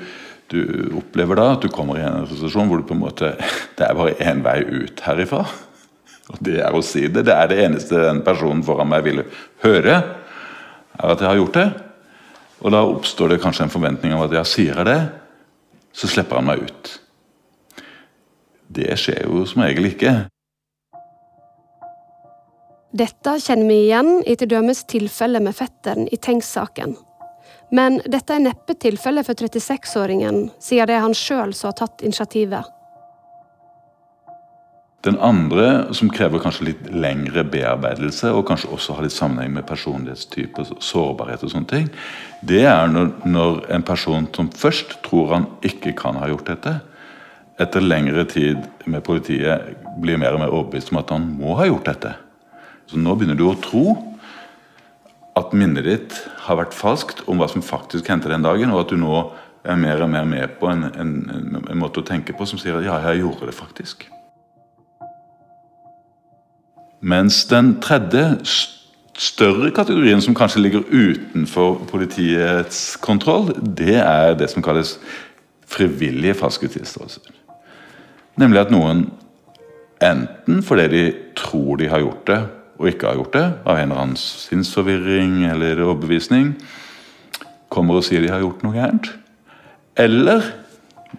du 0.50 0.61
opplever 0.98 1.38
da 1.38 1.48
at 1.54 1.64
du 1.64 1.70
kommer 1.72 1.98
i 1.98 2.06
en 2.06 2.28
situasjon 2.30 2.70
hvor 2.70 2.83
du 2.83 2.88
på 2.88 2.96
en 2.98 3.04
måte 3.06 3.35
Det 3.78 3.87
er 3.87 3.98
bare 3.98 4.18
én 4.20 4.42
vei 4.44 4.61
ut 4.66 5.04
herifra. 5.06 5.44
Og 6.30 6.42
det 6.46 6.61
er 6.62 6.74
å 6.74 6.83
si 6.85 7.06
det. 7.09 7.24
Det 7.26 7.35
er 7.35 7.50
det 7.50 7.62
eneste 7.64 8.02
den 8.04 8.24
personen 8.26 8.62
foran 8.66 8.90
meg 8.90 9.06
ville 9.06 9.26
høre, 9.64 9.96
er 11.00 11.14
at 11.14 11.22
jeg 11.22 11.30
har 11.30 11.40
gjort 11.40 11.56
det. 11.59 11.68
Og 12.61 12.74
da 12.74 12.83
oppstår 12.85 13.33
det 13.33 13.40
kanskje 13.42 13.66
en 13.66 13.72
forventning 13.72 14.14
om 14.14 14.26
at 14.26 14.35
jeg 14.37 14.50
sier 14.50 14.83
det, 14.87 14.98
så 15.96 16.11
slipper 16.11 16.38
han 16.38 16.50
meg 16.50 16.66
ut. 16.68 16.99
Det 18.70 18.94
skjer 19.00 19.24
jo 19.26 19.44
som 19.50 19.64
regel 19.66 19.90
ikke. 19.90 20.14
Dette 22.90 23.37
kjenner 23.38 23.70
vi 23.70 23.78
igjen 23.85 24.16
i 24.26 24.35
til 24.38 24.50
dømes 24.50 24.83
tilfellet 24.90 25.42
med 25.42 25.54
fetteren 25.54 26.09
i 26.11 26.18
Tengs-saken. 26.18 26.96
Men 27.70 28.00
dette 28.02 28.35
er 28.35 28.42
neppe 28.42 28.74
tilfellet 28.74 29.26
for 29.26 29.38
36-åringen, 29.38 30.48
siden 30.59 30.90
det 30.90 30.96
er 30.96 31.04
han 31.04 31.14
sjøl 31.14 31.54
som 31.54 31.70
har 31.70 31.78
tatt 31.78 32.02
initiativet. 32.02 32.66
Den 35.06 35.16
andre, 35.24 35.94
som 35.96 36.11
krever 36.12 36.42
kanskje 36.42 36.66
litt 36.66 36.83
lengre 36.92 37.46
bearbeidelse, 37.48 38.35
og 38.37 38.44
kanskje 38.50 38.68
også 38.74 38.98
har 38.98 39.06
litt 39.06 39.14
sammenheng 39.14 39.54
med 39.54 39.64
personlighetstype, 39.70 40.66
sårbarhet 40.76 41.46
og 41.46 41.54
sånne 41.54 41.70
ting, 41.70 41.87
det 42.44 42.66
er 42.68 42.90
når, 42.90 43.14
når, 43.24 43.62
en 43.78 43.87
person 43.87 44.28
som 44.37 44.50
først 44.52 44.98
tror 45.06 45.33
han 45.33 45.48
ikke 45.64 45.94
kan 45.96 46.20
ha 46.20 46.28
gjort 46.28 46.50
dette, 46.50 46.74
etter 47.61 47.85
lengre 47.85 48.25
tid 48.29 48.61
med 48.88 49.05
politiet 49.05 49.75
blir 50.01 50.20
mer 50.20 50.37
og 50.37 50.42
mer 50.42 50.53
overbevist 50.55 50.92
om 50.92 51.01
at 51.03 51.12
han 51.12 51.27
må 51.38 51.57
ha 51.59 51.68
gjort 51.68 51.90
dette. 51.90 52.14
Så 52.90 52.99
nå 52.99 53.14
begynner 53.14 53.38
du 53.38 53.46
å 53.49 53.59
tro 53.61 53.85
at 55.38 55.53
minnet 55.57 55.87
ditt 55.87 56.16
har 56.46 56.59
vært 56.59 56.75
falskt 56.77 57.23
om 57.31 57.40
hva 57.40 57.49
som 57.51 57.64
faktisk 57.64 58.09
hendte 58.11 58.33
den 58.33 58.44
dagen, 58.44 58.73
og 58.73 58.85
at 58.85 58.92
du 58.92 58.99
nå 59.01 59.20
er 59.62 59.77
mer 59.79 60.01
og 60.03 60.11
mer 60.11 60.25
med 60.29 60.57
på 60.61 60.70
en, 60.70 60.88
en, 60.88 61.12
en 61.61 61.81
måte 61.81 62.01
å 62.01 62.07
tenke 62.07 62.35
på 62.37 62.49
som 62.49 62.59
sier 62.61 62.79
at 62.79 62.87
ja, 62.87 62.96
jeg 63.11 63.23
gjorde 63.23 63.51
det 63.51 63.57
faktisk. 63.57 64.09
Mens 67.01 67.44
den 67.49 67.75
tredje, 67.81 68.25
større 69.16 69.70
kategorien 69.77 70.20
som 70.25 70.37
kanskje 70.37 70.64
ligger 70.64 70.85
utenfor 70.88 71.83
politiets 71.88 72.96
kontroll, 73.01 73.53
det 73.61 74.01
er 74.01 74.35
det 74.37 74.51
som 74.53 74.64
kalles 74.64 74.96
frivillige 75.70 76.37
falske 76.40 76.68
tilståelser. 76.73 77.39
Nemlig 78.40 78.62
at 78.64 78.72
noen 78.72 79.05
enten 80.00 80.62
fordi 80.64 80.87
de 80.88 81.05
tror 81.37 81.76
de 81.81 81.90
har 81.92 82.00
gjort 82.00 82.24
det, 82.31 82.40
og 82.81 82.88
ikke 82.88 83.11
har 83.11 83.18
gjort 83.18 83.37
det, 83.37 83.46
av 83.68 83.76
en 83.76 83.90
eller 83.90 84.03
annen 84.03 84.20
sinnsforvirring 84.20 85.42
eller 85.50 85.83
overbevisning, 85.85 86.55
kommer 87.70 88.00
og 88.00 88.07
sier 88.07 88.24
de 88.24 88.33
har 88.33 88.40
gjort 88.40 88.64
noe 88.64 88.79
gærent. 88.79 89.11
Eller 90.00 90.46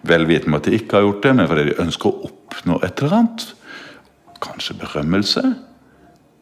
vel 0.02 0.26
vitende 0.26 0.56
om 0.56 0.58
at 0.58 0.66
de 0.66 0.74
ikke 0.74 0.98
har 0.98 1.06
gjort 1.06 1.22
det, 1.22 1.34
men 1.38 1.50
fordi 1.50 1.68
de 1.68 1.78
ønsker 1.84 2.10
å 2.10 2.30
oppnå 2.30 2.80
et 2.82 3.02
eller 3.04 3.18
annet, 3.20 3.46
kanskje 4.42 4.78
berømmelse, 4.80 5.44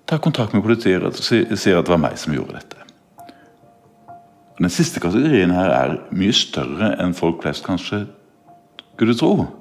tar 0.08 0.24
kontakt 0.24 0.56
med 0.56 0.64
politiet 0.64 1.04
og 1.04 1.20
sier 1.20 1.76
at 1.78 1.86
det 1.86 1.92
var 1.92 2.00
meg 2.00 2.16
som 2.18 2.32
gjorde 2.34 2.56
dette. 2.56 2.86
Den 4.60 4.72
siste 4.72 5.00
kategorien 5.00 5.52
her 5.54 5.70
er 5.72 5.98
mye 6.16 6.32
større 6.36 6.94
enn 7.00 7.14
folk 7.16 7.44
flest 7.44 7.64
kanskje 7.68 8.06
skulle 8.96 9.16
tro. 9.16 9.59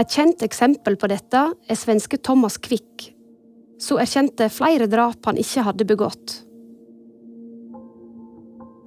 Et 0.00 0.08
kjent 0.08 0.40
eksempel 0.46 0.94
på 0.96 1.08
dette 1.12 1.40
er 1.52 1.76
svenske 1.76 2.16
Thomas 2.24 2.56
Quick, 2.62 3.10
som 3.80 3.98
erkjente 4.00 4.46
flere 4.52 4.86
drap 4.88 5.26
han 5.28 5.40
ikke 5.40 5.64
hadde 5.66 5.86
begått. 5.88 6.36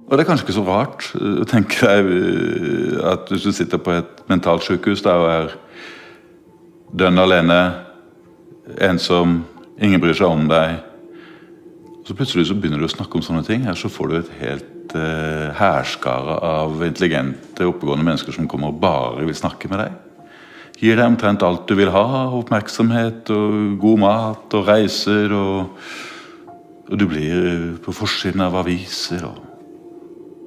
Og 0.04 0.16
Det 0.18 0.24
er 0.24 0.28
kanskje 0.28 0.44
ikke 0.44 0.56
så 0.56 0.64
rart 0.66 1.06
å 1.16 1.46
tenke 1.48 1.86
deg 1.86 2.08
eh, 2.12 2.96
at 3.12 3.30
hvis 3.30 3.46
du 3.46 3.54
sitter 3.54 3.80
på 3.80 3.94
et 3.94 4.24
mentalsykehus 4.28 5.04
der 5.06 5.22
og 5.22 5.30
er 5.30 5.54
dønn 6.98 7.22
alene, 7.22 7.60
ensom, 8.84 9.40
ingen 9.78 10.02
bryr 10.02 10.16
seg 10.16 10.30
om 10.30 10.46
deg 10.48 10.78
Så 12.04 12.14
plutselig 12.16 12.46
så 12.48 12.54
begynner 12.56 12.80
du 12.80 12.84
å 12.84 12.92
snakke 12.92 13.16
om 13.16 13.22
sånne 13.24 13.44
ting. 13.46 13.62
Her 13.64 13.76
så 13.80 13.88
får 13.88 14.10
du 14.10 14.14
et 14.18 14.32
helt 14.42 14.92
eh, 14.92 15.54
hærskare 15.56 16.34
av 16.44 16.82
intelligente, 16.84 17.64
oppegående 17.64 18.04
mennesker 18.04 18.34
som 18.36 18.48
kommer 18.48 18.74
og 18.74 18.82
bare 18.82 19.24
vil 19.24 19.38
snakke 19.38 19.70
med 19.72 19.80
deg. 19.80 20.03
Gir 20.84 20.98
deg 20.98 21.06
omtrent 21.08 21.44
alt 21.46 21.64
du 21.70 21.78
vil 21.78 21.88
ha. 21.94 22.04
Oppmerksomhet 22.36 23.30
og 23.32 23.78
god 23.80 24.00
mat 24.02 24.56
og 24.58 24.66
reiser. 24.68 25.32
Og, 25.32 25.86
og 26.90 26.98
du 27.00 27.06
blir 27.08 27.78
på 27.84 27.94
forsiden 27.96 28.44
av 28.44 28.58
aviser. 28.60 29.24
Og, 29.24 29.38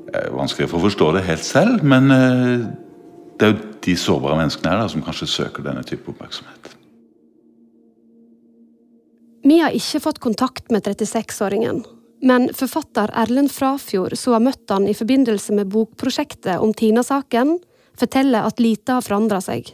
det 0.07 0.21
er 0.21 0.35
vanskelig 0.35 0.69
å 0.69 0.81
forstå 0.85 1.09
det 1.17 1.25
helt 1.27 1.43
selv, 1.43 1.81
men 1.83 2.13
eh, 2.13 2.67
det 3.37 3.47
er 3.47 3.51
jo 3.51 3.57
de 3.83 3.95
sårbare 3.99 4.37
menneskene 4.39 4.71
her 4.71 4.79
da, 4.79 4.91
som 4.91 5.03
kanskje 5.03 5.27
søker 5.29 5.65
denne 5.65 5.83
type 5.87 6.07
oppmerksomhet. 6.13 6.69
Vi 9.47 9.57
har 9.63 9.75
ikke 9.75 10.01
fått 10.03 10.21
kontakt 10.23 10.71
med 10.73 10.87
36-åringen. 10.87 11.83
Men 12.25 12.47
forfatter 12.57 13.11
Erlend 13.13 13.51
Frafjord, 13.53 14.15
som 14.17 14.33
har 14.33 14.45
møtt 14.47 14.73
han 14.73 14.87
i 14.89 14.95
forbindelse 14.97 15.53
med 15.59 15.69
bokprosjektet 15.73 16.57
om 16.63 16.73
Tina-saken, 16.73 17.57
forteller 17.97 18.47
at 18.47 18.61
lite 18.63 18.97
har 18.97 19.05
forandra 19.05 19.41
seg. 19.43 19.69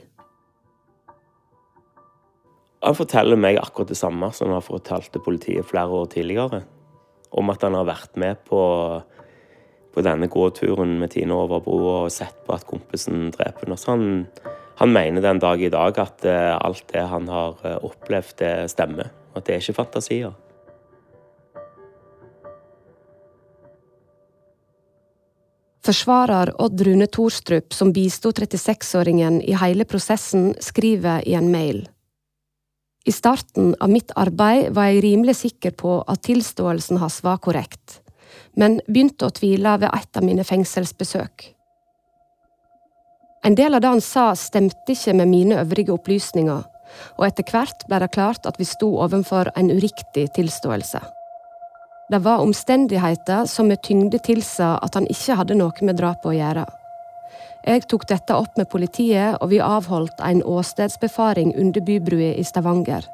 Han 2.84 2.98
forteller 2.98 3.40
meg 3.40 3.58
akkurat 3.62 3.94
det 3.94 3.96
samme 3.96 4.28
som 4.36 4.50
han 4.50 4.58
har 4.58 4.66
fortalt 4.66 5.08
til 5.14 5.24
politiet 5.24 5.68
flere 5.70 6.02
år 6.02 6.10
tidligere. 6.12 6.64
Om 7.32 7.52
at 7.54 7.64
han 7.64 7.78
har 7.78 7.88
vært 7.88 8.18
med 8.20 8.42
på, 8.50 8.60
på 9.96 10.04
denne 10.04 10.28
gåturen 10.28 10.98
med 11.00 11.14
Tine 11.16 11.38
over 11.38 11.64
broa 11.64 12.02
og 12.04 12.12
sett 12.14 12.44
på 12.44 12.58
at 12.58 12.68
kompisen 12.68 13.32
dreper 13.32 13.70
henne. 13.70 13.80
Han, 13.88 14.28
han, 14.82 14.92
mener 14.92 15.24
den 15.24 15.40
dag 15.40 15.64
i 15.64 15.72
dag 15.72 16.00
at 16.04 16.28
uh, 16.28 16.58
alt 16.60 16.84
det 16.92 17.06
han 17.08 17.32
har 17.32 17.56
uh, 17.64 17.78
opplevd, 17.88 18.36
det 18.44 18.54
stemmer. 18.76 19.14
At 19.34 19.48
det 19.48 19.56
er 19.56 19.64
ikke 19.64 19.80
fantasier. 19.80 20.36
Forsvarer 25.84 26.52
Odd 26.64 26.84
Rune 26.84 27.08
Thorstrup, 27.08 27.74
som 27.76 27.96
bisto 27.96 28.32
36-åringen 28.32 29.42
i 29.42 29.56
hele 29.60 29.88
prosessen, 29.88 30.52
skriver 30.64 31.24
i 31.28 31.36
en 31.40 31.52
mail. 31.52 31.86
I 33.06 33.12
starten 33.12 33.76
av 33.80 33.90
mitt 33.92 34.12
arbeid 34.16 34.70
var 34.76 34.88
jeg 34.88 35.04
rimelig 35.04 35.36
sikker 35.42 35.74
på 35.76 35.98
at 36.08 36.24
tilståelsen 36.24 37.02
hans 37.02 37.20
var 37.24 37.42
korrekt, 37.44 38.00
men 38.56 38.80
begynte 38.88 39.28
å 39.28 39.34
tvile 39.36 39.76
ved 39.82 39.90
et 39.90 40.20
av 40.20 40.24
mine 40.24 40.46
fengselsbesøk. 40.48 41.50
En 43.44 43.58
del 43.60 43.76
av 43.76 43.84
det 43.84 43.92
han 43.92 44.04
sa, 44.04 44.30
stemte 44.40 44.96
ikke 44.96 45.18
med 45.20 45.28
mine 45.28 45.58
øvrige 45.66 45.92
opplysninger, 45.98 46.62
og 47.18 47.26
etter 47.28 47.44
hvert 47.52 47.84
ble 47.90 48.00
det 48.00 48.14
klart 48.16 48.48
at 48.48 48.56
vi 48.62 48.70
sto 48.70 48.94
overfor 49.04 49.52
en 49.60 49.74
uriktig 49.74 50.30
tilståelse. 50.38 51.02
Det 52.08 52.22
var 52.24 52.44
omstendigheter 52.46 53.44
som 53.52 53.68
med 53.68 53.84
tyngde 53.84 54.22
tilsa 54.24 54.78
at 54.80 54.96
han 54.96 55.10
ikke 55.12 55.36
hadde 55.42 55.60
noe 55.60 55.84
med 55.84 56.00
drapet 56.00 56.32
å 56.32 56.38
gjøre. 56.38 56.66
Jeg 57.64 57.86
tok 57.88 58.04
dette 58.10 58.36
opp 58.36 58.58
med 58.60 58.68
politiet, 58.68 59.38
og 59.40 59.54
vi 59.54 59.62
avholdt 59.64 60.20
en 60.20 60.42
åstedsbefaring 60.44 61.54
under 61.56 61.82
bybrua 61.82 62.34
i 62.36 62.44
Stavanger. 62.44 63.06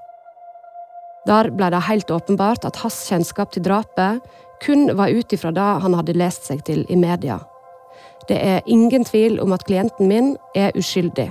Der 1.29 1.51
ble 1.53 1.69
det 1.69 1.83
helt 1.85 2.09
åpenbart 2.09 2.65
at 2.65 2.79
hans 2.81 3.03
kjennskap 3.09 3.51
til 3.53 3.67
drapet 3.67 4.23
kun 4.63 4.89
var 4.97 5.13
ut 5.13 5.33
ifra 5.33 5.51
det 5.53 5.67
han 5.83 5.93
hadde 5.93 6.17
lest 6.17 6.49
seg 6.49 6.63
til 6.65 6.81
i 6.89 6.97
media. 6.97 7.37
Det 8.27 8.39
er 8.41 8.65
ingen 8.65 9.05
tvil 9.05 9.37
om 9.43 9.53
at 9.53 9.67
klienten 9.69 10.09
min 10.09 10.33
er 10.57 10.73
uskyldig. 10.77 11.29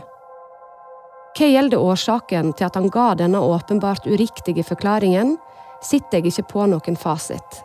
Hva 1.39 1.51
gjelder 1.51 1.83
årsaken 1.83 2.55
til 2.59 2.67
at 2.67 2.79
han 2.79 2.89
ga 2.91 3.13
denne 3.19 3.43
åpenbart 3.43 4.07
uriktige 4.07 4.65
forklaringen, 4.67 5.37
sitter 5.83 6.19
jeg 6.19 6.31
ikke 6.31 6.49
på 6.55 6.71
noen 6.71 6.99
fasit. 6.99 7.63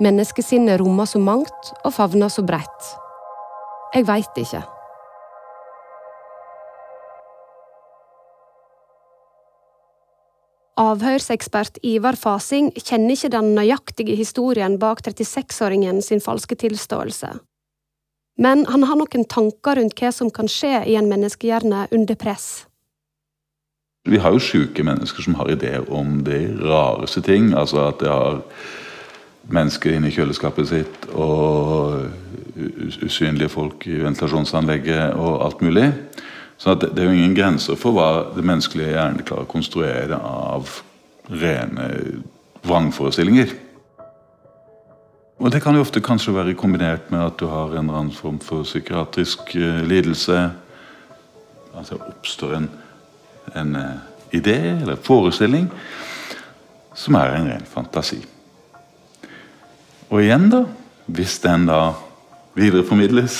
Menneskesinnet 0.00 0.80
rommer 0.80 1.08
så 1.08 1.20
mangt 1.20 1.72
og 1.84 1.92
favner 1.96 2.32
så 2.32 2.44
bredt. 2.44 2.92
Jeg 3.92 4.06
veit 4.08 4.38
ikke. 4.40 4.62
Avhørsekspert 10.80 11.76
Ivar 11.84 12.16
Fasing 12.16 12.70
kjenner 12.80 13.12
ikke 13.12 13.30
den 13.34 13.52
nøyaktige 13.58 14.16
historien 14.16 14.78
bak 14.80 15.04
36-åringen 15.04 16.00
sin 16.00 16.24
falske 16.24 16.56
tilståelse. 16.56 17.34
Men 18.40 18.64
han 18.72 18.86
har 18.88 18.96
noen 18.96 19.28
tanker 19.28 19.76
rundt 19.76 20.00
hva 20.00 20.10
som 20.16 20.32
kan 20.32 20.48
skje 20.48 20.86
i 20.88 20.96
en 20.96 21.10
menneskehjerne 21.12 21.86
under 21.92 22.16
press. 22.16 22.64
Vi 24.08 24.18
har 24.18 24.32
jo 24.32 24.42
sjuke 24.42 24.82
mennesker 24.82 25.22
som 25.22 25.36
har 25.38 25.52
ideer 25.52 25.84
om 25.92 26.22
de 26.26 26.40
rareste 26.64 27.20
ting. 27.22 27.52
Altså 27.52 27.84
at 27.90 28.00
de 28.00 28.08
har 28.08 28.40
mennesker 29.50 29.96
inne 29.96 30.10
i 30.10 30.14
kjøleskapet 30.14 30.68
sitt 30.70 31.08
og 31.12 32.06
usynlige 33.02 33.50
folk 33.50 33.86
i 33.88 33.98
ventilasjonsanlegget 34.02 35.16
og 35.18 35.44
alt 35.46 35.64
mulig. 35.64 35.88
Så 36.60 36.76
det, 36.78 36.92
det, 36.94 37.02
er 37.02 37.10
jo 37.10 37.18
ingen 37.18 37.34
grenser 37.34 37.78
for 37.80 37.96
hva 37.96 38.08
det 38.36 38.44
menneskelige 38.46 38.94
hjernen 38.94 39.26
klarer 39.26 39.48
å 39.48 39.50
konstruere 39.50 40.18
av 40.18 40.78
rene 41.32 41.88
vrangforestillinger. 42.62 43.54
Og 45.42 45.50
det 45.50 45.62
kan 45.64 45.74
jo 45.74 45.82
ofte 45.82 46.02
kanskje 46.04 46.36
være 46.36 46.54
kombinert 46.54 47.10
med 47.10 47.24
at 47.24 47.40
du 47.40 47.48
har 47.50 47.72
en 47.72 47.88
eller 47.88 48.04
annen 48.04 48.14
form 48.14 48.38
for 48.38 48.62
psykiatrisk 48.68 49.56
lidelse. 49.56 49.88
lidelse. 49.90 50.42
Altså 51.74 51.96
oppstår 51.96 52.54
en, 52.56 52.70
en 53.56 53.76
uh, 53.76 53.82
idé 54.32 54.56
eller 54.82 54.96
forestilling 54.96 55.70
som 56.94 57.16
er 57.16 57.36
en 57.36 57.48
ren 57.48 57.66
fantasi. 57.66 58.20
Og 60.12 60.20
igjen, 60.20 60.50
da, 60.52 60.66
hvis 61.08 61.38
den 61.40 61.64
da 61.70 61.94
videreformidles, 62.58 63.38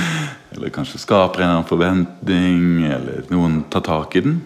eller 0.54 0.72
kanskje 0.72 1.02
skaper 1.02 1.44
en 1.44 1.50
annen 1.50 1.68
forventning, 1.68 2.86
eller 2.88 3.26
noen 3.28 3.58
tar 3.68 3.84
tak 3.84 4.16
i 4.16 4.22
den, 4.24 4.38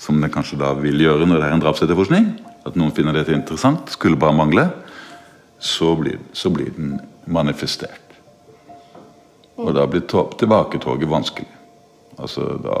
som 0.00 0.16
den 0.22 0.32
kanskje 0.32 0.56
da 0.62 0.72
vil 0.78 1.04
gjøre 1.04 1.28
når 1.28 1.42
det 1.42 1.50
er 1.50 1.58
en 1.58 1.64
drapsetterforskning, 1.64 2.30
at 2.64 2.80
noen 2.80 2.94
finner 2.96 3.18
dette 3.18 3.36
interessant, 3.36 3.92
skulle 3.92 4.16
bare 4.16 4.36
mangle, 4.36 4.64
så 5.60 5.92
blir, 6.00 6.16
så 6.32 6.48
blir 6.52 6.72
den 6.72 6.96
manifestert. 7.28 8.16
Og 9.60 9.74
da 9.76 9.84
blir 9.88 10.08
tilbaketoget 10.08 11.08
vanskelig. 11.08 11.52
Altså 12.16 12.54
da, 12.64 12.76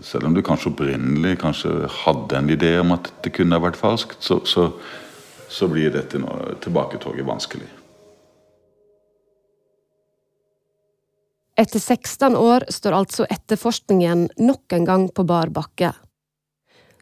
selv 0.00 0.30
om 0.30 0.34
du 0.36 0.40
kanskje 0.44 0.70
opprinnelig 0.72 1.36
kanskje 1.42 1.84
hadde 2.00 2.40
en 2.40 2.52
idé 2.52 2.78
om 2.80 2.96
at 2.96 3.10
det 3.24 3.36
kunne 3.36 3.56
ha 3.56 3.64
vært 3.64 3.76
falskt, 3.76 4.22
så, 4.24 4.40
så, 4.48 4.70
så 5.54 5.68
blir 5.70 5.92
dette 5.94 6.18
tilbaketoget 6.64 7.26
vanskelig. 7.26 7.68
Etter 11.54 11.78
16 11.78 12.34
år 12.36 12.66
står 12.68 12.96
altså 12.96 13.26
etterforskningen 13.30 14.26
nok 14.42 14.74
en 14.74 14.88
gang 14.88 15.04
på 15.14 15.22
bar 15.22 15.52
bakke. 15.54 15.92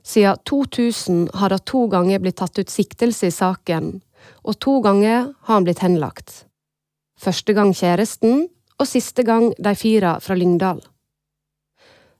Siden 0.04 0.36
2000 0.44 1.30
har 1.40 1.54
det 1.54 1.62
to 1.70 1.86
ganger 1.88 2.20
blitt 2.20 2.36
tatt 2.42 2.58
ut 2.58 2.68
siktelse 2.68 3.30
i 3.30 3.32
saken, 3.32 4.02
og 4.44 4.58
to 4.60 4.80
ganger 4.84 5.32
har 5.32 5.54
han 5.54 5.64
blitt 5.64 5.80
henlagt. 5.80 6.44
Første 7.16 7.56
gang 7.56 7.72
kjæresten, 7.72 8.48
og 8.76 8.90
siste 8.90 9.24
gang 9.24 9.52
de 9.56 9.72
fire 9.78 10.18
fra 10.20 10.36
Lyngdal. 10.36 10.82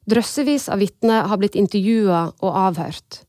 Drøssevis 0.09 0.71
av 0.73 0.81
vitner 0.81 1.29
har 1.29 1.39
blitt 1.43 1.59
intervjua 1.59 2.25
og 2.41 2.61
avhørt. 2.69 3.25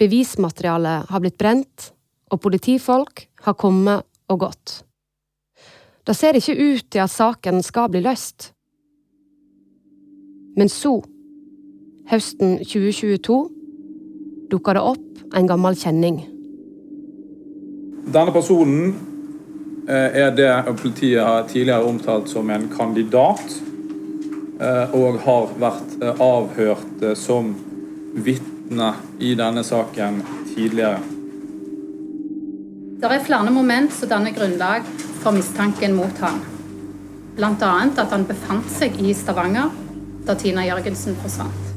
Bevismaterialet 0.00 1.10
har 1.10 1.20
blitt 1.20 1.38
brent, 1.38 1.90
og 2.30 2.40
politifolk 2.40 3.26
har 3.44 3.58
kommet 3.58 4.06
og 4.30 4.46
gått. 4.46 4.80
Det 6.06 6.16
ser 6.16 6.38
ikke 6.38 6.56
ut 6.56 6.86
til 6.90 7.02
at 7.04 7.12
saken 7.12 7.62
skal 7.62 7.90
bli 7.92 8.02
løst. 8.04 8.52
Men 10.56 10.70
så, 10.72 10.96
høsten 12.10 12.58
2022, 12.64 13.38
dukka 14.50 14.74
det 14.74 14.82
opp 14.82 15.36
en 15.36 15.46
gammel 15.46 15.78
kjenning. 15.78 16.22
Denne 18.10 18.34
personen 18.34 18.94
eh, 19.86 20.24
er 20.24 20.34
det 20.34 20.50
politiet 20.80 21.22
har 21.22 21.46
tidligere 21.50 21.86
omtalt 21.86 22.30
som 22.32 22.50
en 22.50 22.66
kandidat, 22.72 23.54
eh, 24.58 24.96
og 24.96 25.20
har 25.26 25.54
vært 25.62 25.94
eh, 26.02 26.24
avhørt 26.26 27.06
som 27.14 27.54
vitne 28.16 28.94
i 29.22 29.36
denne 29.38 29.62
saken 29.66 30.24
tidligere. 30.50 31.19
Det 33.00 33.08
er 33.08 33.22
flere 33.24 33.48
moment 33.48 33.94
som 33.96 34.10
danner 34.10 34.34
grunnlag 34.36 34.84
for 35.22 35.32
mistanken 35.32 35.94
mot 35.96 36.18
han. 36.20 36.42
Bl.a. 37.38 37.70
at 37.88 38.12
han 38.12 38.26
befant 38.28 38.68
seg 38.74 38.98
i 39.00 39.14
Stavanger 39.16 39.72
da 40.28 40.36
Tina 40.36 40.66
Jørgensen 40.66 41.16
forsvant. 41.22 41.69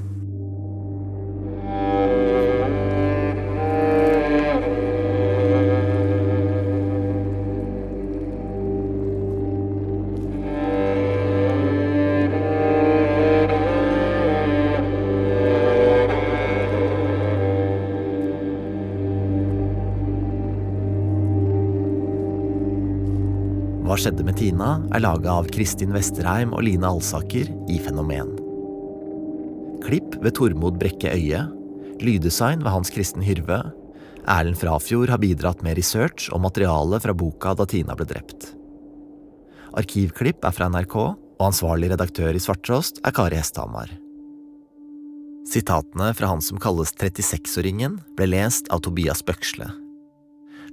Hva 23.93 23.99
skjedde 24.01 24.23
med 24.25 24.39
Tina? 24.39 24.79
er 24.89 25.03
laga 25.03 25.35
av 25.37 25.45
Kristin 25.53 25.91
Vesterheim 25.93 26.49
og 26.57 26.63
Line 26.65 26.89
Alsaker 26.89 27.45
i 27.69 27.75
Fenomen. 27.77 28.31
Klipp 29.85 30.15
ved 30.17 30.33
Tormod 30.33 30.79
Brekke 30.81 31.11
Øie. 31.13 31.43
Lyddesign 32.01 32.63
ved 32.65 32.73
Hans 32.73 32.89
Kristen 32.89 33.21
Hyrve. 33.21 33.59
Erlend 34.25 34.57
Frafjord 34.57 35.13
har 35.13 35.21
bidratt 35.21 35.61
med 35.61 35.77
research 35.77 36.31
og 36.33 36.41
materiale 36.41 36.97
fra 37.05 37.13
boka 37.13 37.53
Da 37.53 37.69
Tina 37.69 37.93
ble 37.93 38.09
drept. 38.09 38.55
Arkivklipp 39.77 40.41
er 40.41 40.57
fra 40.57 40.71
NRK, 40.73 40.97
og 41.37 41.45
ansvarlig 41.51 41.93
redaktør 41.93 42.33
i 42.33 42.41
Svarttrost 42.41 42.97
er 43.05 43.13
Kari 43.13 43.37
Hesthamar. 43.37 43.93
Sitatene 45.53 46.09
fra 46.17 46.33
han 46.33 46.41
som 46.41 46.57
kalles 46.57 46.97
36-åringen, 46.97 48.01
ble 48.17 48.31
lest 48.33 48.73
av 48.73 48.81
Tobias 48.89 49.21
Bøksle. 49.21 49.69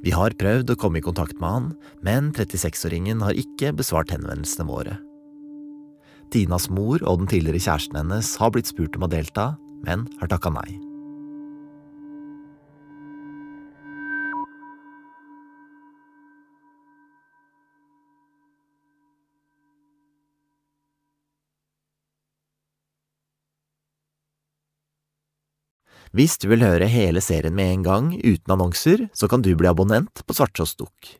Vi 0.00 0.12
har 0.16 0.36
prøvd 0.40 0.72
å 0.72 0.78
komme 0.80 1.00
i 1.00 1.04
kontakt 1.04 1.36
med 1.40 1.50
han, 1.50 1.70
men 2.06 2.32
36-åringen 2.36 3.20
har 3.24 3.36
ikke 3.36 3.74
besvart 3.76 4.12
henvendelsene 4.14 4.68
våre. 4.68 4.96
Tinas 6.32 6.70
mor 6.72 7.02
og 7.02 7.24
den 7.24 7.30
tidligere 7.30 7.60
kjæresten 7.60 7.98
hennes 8.00 8.36
har 8.40 8.54
blitt 8.54 8.70
spurt 8.70 8.96
om 8.96 9.04
å 9.04 9.12
delta, 9.12 9.52
men 9.84 10.06
har 10.20 10.30
takka 10.30 10.52
nei. 10.54 10.89
Hvis 26.10 26.40
du 26.42 26.48
vil 26.50 26.64
høre 26.66 26.88
hele 26.90 27.20
serien 27.22 27.54
med 27.54 27.68
en 27.70 27.82
gang, 27.86 28.06
uten 28.18 28.50
annonser, 28.50 29.04
så 29.14 29.28
kan 29.30 29.44
du 29.46 29.52
bli 29.54 29.68
abonnent 29.70 30.24
på 30.26 30.34
Svarttrost 30.34 30.80
Dukk. 30.80 31.12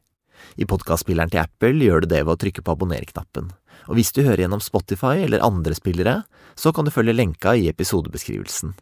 I 0.59 0.67
podkastspilleren 0.67 1.31
til 1.31 1.45
Apple 1.45 1.79
gjør 1.87 2.03
du 2.03 2.09
det 2.11 2.25
ved 2.25 2.33
å 2.35 2.41
trykke 2.43 2.65
på 2.67 2.75
abonner-knappen. 2.75 3.53
Og 3.87 3.95
hvis 3.95 4.11
du 4.11 4.25
hører 4.25 4.43
gjennom 4.43 4.63
Spotify 4.65 5.23
eller 5.23 5.45
andre 5.47 5.77
spillere, 5.79 6.17
så 6.59 6.75
kan 6.75 6.89
du 6.89 6.91
følge 6.91 7.15
lenka 7.15 7.55
i 7.55 7.69
episodebeskrivelsen. 7.71 8.75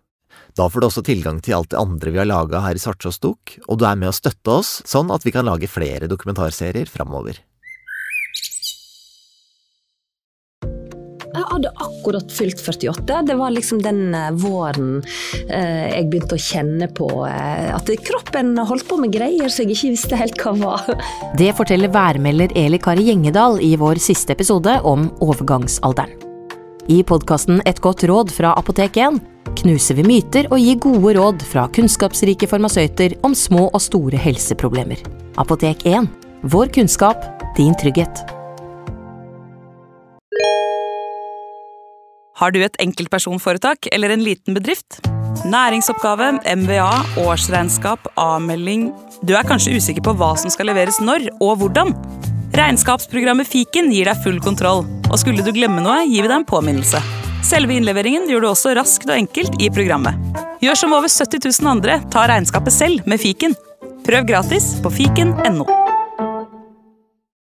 Da 0.57 0.71
får 0.73 0.81
du 0.81 0.89
også 0.89 1.05
tilgang 1.05 1.43
til 1.45 1.59
alt 1.59 1.75
det 1.75 1.83
andre 1.83 2.15
vi 2.15 2.23
har 2.23 2.31
laga 2.31 2.65
her 2.65 2.81
i 2.81 2.81
Svarttrost 2.81 3.21
Dukk, 3.21 3.59
og 3.69 3.77
du 3.77 3.85
er 3.85 4.01
med 4.01 4.09
å 4.09 4.17
støtte 4.17 4.57
oss, 4.63 4.79
sånn 4.89 5.13
at 5.13 5.29
vi 5.29 5.35
kan 5.37 5.45
lage 5.45 5.69
flere 5.69 6.09
dokumentarserier 6.09 6.89
framover. 6.89 7.37
Jeg 11.49 11.55
hadde 11.55 11.71
akkurat 11.81 12.33
fylt 12.37 12.59
48. 12.61 13.23
Det 13.25 13.35
var 13.39 13.53
liksom 13.55 13.79
den 13.81 14.13
eh, 14.13 14.29
våren 14.37 14.99
eh, 15.49 15.87
jeg 15.95 16.11
begynte 16.13 16.37
å 16.37 16.43
kjenne 16.45 16.91
på 16.93 17.09
eh, 17.25 17.71
at 17.73 17.89
kroppen 18.05 18.53
holdt 18.69 18.85
på 18.91 18.99
med 19.01 19.15
greier 19.17 19.49
som 19.49 19.65
jeg 19.65 19.79
ikke 19.79 19.95
visste 19.95 20.21
helt 20.21 20.45
hva 20.45 20.53
var. 20.61 20.85
Det 21.41 21.49
forteller 21.57 21.89
værmelder 21.95 22.53
Eli 22.53 22.77
Kari 22.85 23.09
Gjengedal 23.09 23.63
i 23.65 23.73
vår 23.81 24.03
siste 24.11 24.37
episode 24.37 24.77
om 24.85 25.09
overgangsalderen. 25.25 26.13
I 26.93 27.01
podkasten 27.05 27.63
Et 27.69 27.81
godt 27.85 28.05
råd 28.09 28.31
fra 28.33 28.53
Apotek 28.57 29.01
1 29.01 29.17
knuser 29.63 29.97
vi 29.97 30.05
myter 30.05 30.53
og 30.53 30.61
gir 30.61 30.77
gode 30.85 31.17
råd 31.17 31.49
fra 31.49 31.65
kunnskapsrike 31.73 32.49
farmasøyter 32.49 33.17
om 33.25 33.33
små 33.37 33.71
og 33.73 33.81
store 33.89 34.21
helseproblemer. 34.21 35.01
Apotek 35.41 35.89
1 35.89 36.13
vår 36.45 36.77
kunnskap, 36.77 37.25
din 37.57 37.73
trygghet. 37.81 38.38
Har 42.39 42.55
du 42.55 42.61
et 42.63 42.77
enkeltpersonforetak 42.83 43.89
eller 43.91 44.15
en 44.15 44.23
liten 44.23 44.55
bedrift? 44.55 45.01
Næringsoppgave, 45.49 46.37
MVA, 46.61 46.93
årsregnskap, 47.23 48.07
avmelding 48.19 48.89
Du 49.27 49.35
er 49.35 49.47
kanskje 49.47 49.75
usikker 49.75 50.05
på 50.07 50.15
hva 50.19 50.33
som 50.39 50.51
skal 50.55 50.71
leveres 50.71 51.01
når 51.03 51.29
og 51.43 51.59
hvordan? 51.63 51.91
Regnskapsprogrammet 52.55 53.51
Fiken 53.51 53.91
gir 53.93 54.07
deg 54.09 54.23
full 54.23 54.39
kontroll, 54.43 54.85
og 55.11 55.19
skulle 55.21 55.43
du 55.43 55.51
glemme 55.55 55.83
noe, 55.83 56.05
gir 56.07 56.23
vi 56.23 56.31
deg 56.31 56.39
en 56.39 56.49
påminnelse. 56.49 57.03
Selve 57.47 57.75
innleveringen 57.75 58.31
gjør 58.31 58.47
du 58.47 58.51
også 58.53 58.75
raskt 58.79 59.11
og 59.11 59.19
enkelt 59.19 59.59
i 59.63 59.71
programmet. 59.75 60.15
Gjør 60.63 60.79
som 60.79 60.95
over 60.95 61.11
70 61.11 61.43
000 61.43 61.75
andre, 61.75 62.01
ta 62.15 62.27
regnskapet 62.31 62.75
selv 62.75 63.07
med 63.11 63.23
Fiken. 63.23 63.59
Prøv 64.07 64.31
gratis 64.31 64.77
på 64.83 64.95
fiken.no. 64.95 65.88